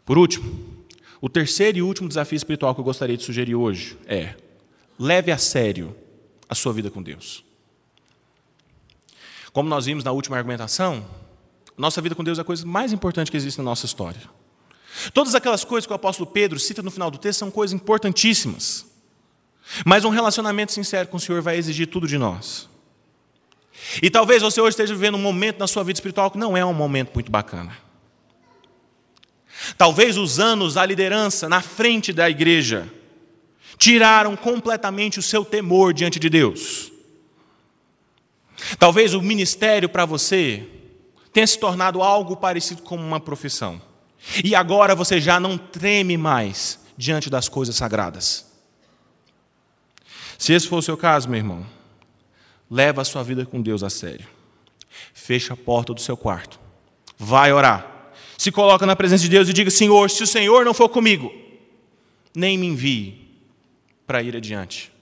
Por 0.05 0.17
último, 0.17 0.83
o 1.21 1.29
terceiro 1.29 1.77
e 1.77 1.81
último 1.81 2.09
desafio 2.09 2.35
espiritual 2.35 2.75
que 2.75 2.81
eu 2.81 2.85
gostaria 2.85 3.15
de 3.15 3.23
sugerir 3.23 3.55
hoje 3.55 3.97
é: 4.05 4.35
leve 4.99 5.31
a 5.31 5.37
sério 5.37 5.95
a 6.49 6.53
sua 6.53 6.73
vida 6.73 6.91
com 6.91 7.01
Deus. 7.01 7.43
Como 9.53 9.69
nós 9.69 9.85
vimos 9.85 10.03
na 10.03 10.11
última 10.11 10.35
argumentação, 10.35 11.05
nossa 11.77 12.01
vida 12.01 12.15
com 12.15 12.23
Deus 12.23 12.39
é 12.39 12.41
a 12.41 12.43
coisa 12.43 12.65
mais 12.65 12.91
importante 12.91 13.29
que 13.29 13.37
existe 13.37 13.59
na 13.59 13.63
nossa 13.63 13.85
história. 13.85 14.21
Todas 15.13 15.35
aquelas 15.35 15.63
coisas 15.63 15.85
que 15.85 15.93
o 15.93 15.95
apóstolo 15.95 16.29
Pedro 16.29 16.59
cita 16.59 16.81
no 16.81 16.91
final 16.91 17.09
do 17.09 17.17
texto 17.17 17.39
são 17.39 17.51
coisas 17.51 17.73
importantíssimas. 17.73 18.85
Mas 19.85 20.03
um 20.03 20.09
relacionamento 20.09 20.71
sincero 20.71 21.07
com 21.07 21.17
o 21.17 21.19
Senhor 21.19 21.41
vai 21.41 21.55
exigir 21.55 21.87
tudo 21.87 22.07
de 22.07 22.17
nós. 22.17 22.67
E 24.01 24.09
talvez 24.09 24.41
você 24.41 24.59
hoje 24.59 24.71
esteja 24.71 24.93
vivendo 24.93 25.15
um 25.15 25.21
momento 25.21 25.59
na 25.59 25.67
sua 25.67 25.83
vida 25.83 25.97
espiritual 25.97 26.29
que 26.29 26.37
não 26.37 26.57
é 26.57 26.65
um 26.65 26.73
momento 26.73 27.11
muito 27.13 27.31
bacana. 27.31 27.75
Talvez 29.77 30.17
os 30.17 30.39
anos 30.39 30.75
da 30.75 30.85
liderança 30.85 31.47
na 31.47 31.61
frente 31.61 32.11
da 32.11 32.29
igreja 32.29 32.91
tiraram 33.77 34.35
completamente 34.35 35.19
o 35.19 35.21
seu 35.21 35.45
temor 35.45 35.93
diante 35.93 36.19
de 36.19 36.29
Deus. 36.29 36.92
Talvez 38.77 39.13
o 39.13 39.21
ministério 39.21 39.89
para 39.89 40.05
você 40.05 40.67
tenha 41.31 41.47
se 41.47 41.57
tornado 41.57 42.01
algo 42.01 42.37
parecido 42.37 42.81
com 42.81 42.95
uma 42.95 43.19
profissão. 43.19 43.81
E 44.43 44.55
agora 44.55 44.95
você 44.95 45.19
já 45.19 45.39
não 45.39 45.57
treme 45.57 46.17
mais 46.17 46.79
diante 46.97 47.29
das 47.29 47.49
coisas 47.49 47.75
sagradas. 47.75 48.45
Se 50.37 50.53
esse 50.53 50.67
for 50.67 50.77
o 50.77 50.81
seu 50.81 50.95
caso, 50.95 51.27
meu 51.27 51.39
irmão, 51.39 51.65
leva 52.69 53.01
a 53.01 53.05
sua 53.05 53.23
vida 53.23 53.45
com 53.45 53.61
Deus 53.61 53.83
a 53.83 53.89
sério. 53.89 54.27
Fecha 55.13 55.53
a 55.53 55.57
porta 55.57 55.93
do 55.93 56.01
seu 56.01 56.15
quarto. 56.15 56.59
Vai 57.17 57.51
orar. 57.51 58.11
Se 58.37 58.51
coloca 58.51 58.85
na 58.85 58.95
presença 58.95 59.23
de 59.23 59.29
Deus 59.29 59.49
e 59.49 59.53
diga: 59.53 59.71
Senhor, 59.71 60.09
se 60.09 60.23
o 60.23 60.27
Senhor 60.27 60.65
não 60.65 60.73
for 60.73 60.89
comigo, 60.89 61.33
nem 62.35 62.57
me 62.57 62.67
envie 62.67 63.23
para 64.05 64.21
ir 64.21 64.35
adiante. 64.35 64.92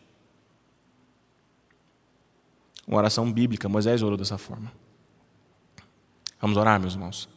Uma 2.92 2.98
oração 2.98 3.32
bíblica, 3.32 3.70
Moisés 3.70 4.04
orou 4.04 4.18
dessa 4.18 4.38
forma. 4.38 4.70
Vamos 6.42 6.58
orar, 6.58 6.78
meus 6.78 6.92
irmãos. 6.92 7.30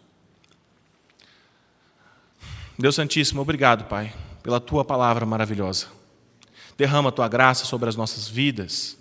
Deus 2.77 2.97
Santíssimo, 2.97 3.41
obrigado, 3.41 3.85
Pai, 3.85 4.13
pela 4.43 4.59
tua 4.59 4.85
palavra 4.85 5.25
maravilhosa. 5.25 5.87
Derrama 6.77 7.11
a 7.11 7.13
tua 7.13 7.29
graça 7.29 7.65
sobre 7.67 7.89
as 7.89 7.95
nossas 7.95 8.27
vidas. 8.27 8.99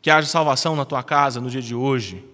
Que 0.00 0.08
haja 0.08 0.28
salvação 0.28 0.76
na 0.76 0.84
tua 0.84 1.02
casa 1.02 1.40
no 1.40 1.50
dia 1.50 1.60
de 1.60 1.74
hoje. 1.74 2.24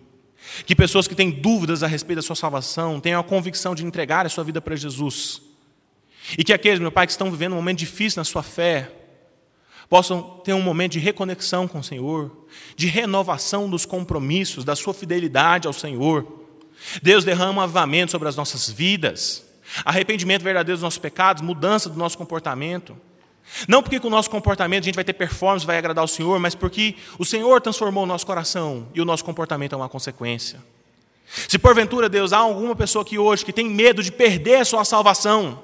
Que 0.67 0.77
pessoas 0.77 1.09
que 1.09 1.15
têm 1.15 1.31
dúvidas 1.31 1.83
a 1.83 1.87
respeito 1.87 2.19
da 2.19 2.23
sua 2.23 2.37
salvação 2.37 3.01
tenham 3.01 3.19
a 3.19 3.25
convicção 3.25 3.75
de 3.75 3.83
entregar 3.83 4.27
a 4.27 4.29
sua 4.29 4.45
vida 4.45 4.61
para 4.61 4.77
Jesus. 4.77 5.41
E 6.37 6.45
que 6.45 6.53
aqueles, 6.53 6.81
meu 6.81 6.93
Pai, 6.93 7.07
que 7.07 7.13
estão 7.13 7.31
vivendo 7.31 7.55
um 7.55 7.57
momento 7.57 7.79
difícil 7.79 8.21
na 8.21 8.25
sua 8.25 8.43
fé, 8.43 8.93
possam 9.93 10.23
ter 10.43 10.55
um 10.55 10.63
momento 10.63 10.93
de 10.93 10.99
reconexão 10.99 11.69
com 11.69 11.81
o 11.81 11.85
Senhor, 11.85 12.31
de 12.75 12.87
renovação 12.87 13.69
dos 13.69 13.85
compromissos, 13.85 14.65
da 14.65 14.75
sua 14.75 14.95
fidelidade 14.95 15.67
ao 15.67 15.73
Senhor. 15.75 16.27
Deus 17.03 17.25
derrama 17.25 17.65
avivamento 17.65 18.11
sobre 18.11 18.27
as 18.27 18.35
nossas 18.35 18.71
vidas, 18.71 19.45
arrependimento 19.85 20.43
verdadeiro 20.43 20.79
dos 20.79 20.83
nossos 20.83 20.99
pecados, 20.99 21.43
mudança 21.43 21.91
do 21.91 21.99
nosso 21.99 22.17
comportamento. 22.17 22.97
Não 23.69 23.83
porque 23.83 24.01
com 24.01 24.07
o 24.07 24.11
nosso 24.11 24.31
comportamento 24.31 24.85
a 24.85 24.87
gente 24.87 24.95
vai 24.95 25.05
ter 25.05 25.13
performance, 25.13 25.67
vai 25.67 25.77
agradar 25.77 26.03
o 26.03 26.09
Senhor, 26.09 26.41
mas 26.41 26.55
porque 26.55 26.95
o 27.19 27.25
Senhor 27.27 27.61
transformou 27.61 28.05
o 28.05 28.07
nosso 28.07 28.25
coração 28.25 28.89
e 28.95 29.01
o 29.03 29.05
nosso 29.05 29.23
comportamento 29.23 29.75
é 29.75 29.77
uma 29.77 29.91
consequência. 29.91 30.59
Se 31.27 31.59
porventura, 31.59 32.09
Deus, 32.09 32.33
há 32.33 32.39
alguma 32.39 32.75
pessoa 32.75 33.03
aqui 33.03 33.19
hoje 33.19 33.45
que 33.45 33.53
tem 33.53 33.69
medo 33.69 34.03
de 34.03 34.11
perder 34.11 34.55
a 34.55 34.65
sua 34.65 34.87
salvação, 34.87 35.63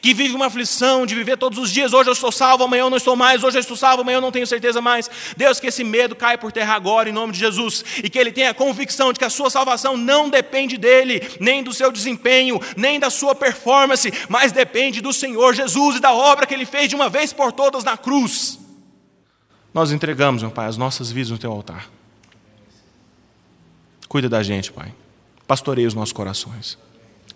que 0.00 0.14
vive 0.14 0.34
uma 0.34 0.46
aflição 0.46 1.06
de 1.06 1.14
viver 1.14 1.36
todos 1.36 1.58
os 1.58 1.70
dias, 1.70 1.92
hoje 1.92 2.08
eu 2.08 2.12
estou 2.12 2.32
salvo, 2.32 2.64
amanhã 2.64 2.82
eu 2.82 2.90
não 2.90 2.96
estou 2.96 3.16
mais, 3.16 3.42
hoje 3.42 3.58
eu 3.58 3.60
estou 3.60 3.76
salvo, 3.76 4.02
amanhã 4.02 4.16
eu 4.16 4.20
não 4.20 4.32
tenho 4.32 4.46
certeza 4.46 4.80
mais. 4.80 5.10
Deus, 5.36 5.60
que 5.60 5.66
esse 5.66 5.84
medo 5.84 6.14
caia 6.14 6.38
por 6.38 6.52
terra 6.52 6.74
agora, 6.74 7.08
em 7.08 7.12
nome 7.12 7.32
de 7.32 7.38
Jesus, 7.38 7.84
e 8.02 8.08
que 8.08 8.18
ele 8.18 8.32
tenha 8.32 8.50
a 8.50 8.54
convicção 8.54 9.12
de 9.12 9.18
que 9.18 9.24
a 9.24 9.30
sua 9.30 9.50
salvação 9.50 9.96
não 9.96 10.28
depende 10.28 10.76
dele, 10.76 11.20
nem 11.40 11.62
do 11.62 11.72
seu 11.72 11.90
desempenho, 11.90 12.60
nem 12.76 12.98
da 12.98 13.10
sua 13.10 13.34
performance, 13.34 14.12
mas 14.28 14.52
depende 14.52 15.00
do 15.00 15.12
Senhor 15.12 15.54
Jesus 15.54 15.96
e 15.96 16.00
da 16.00 16.12
obra 16.12 16.46
que 16.46 16.54
ele 16.54 16.66
fez 16.66 16.88
de 16.88 16.94
uma 16.94 17.08
vez 17.08 17.32
por 17.32 17.52
todas 17.52 17.84
na 17.84 17.96
cruz. 17.96 18.58
Nós 19.72 19.92
entregamos, 19.92 20.42
meu 20.42 20.50
Pai, 20.50 20.66
as 20.66 20.76
nossas 20.76 21.10
vidas 21.12 21.30
no 21.30 21.38
teu 21.38 21.52
altar. 21.52 21.88
Cuida 24.08 24.28
da 24.28 24.42
gente, 24.42 24.72
Pai. 24.72 24.92
Pastoreia 25.46 25.86
os 25.86 25.94
nossos 25.94 26.12
corações. 26.12 26.76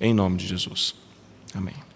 Em 0.01 0.13
nome 0.13 0.37
de 0.37 0.47
Jesus. 0.47 0.95
Amém. 1.55 1.94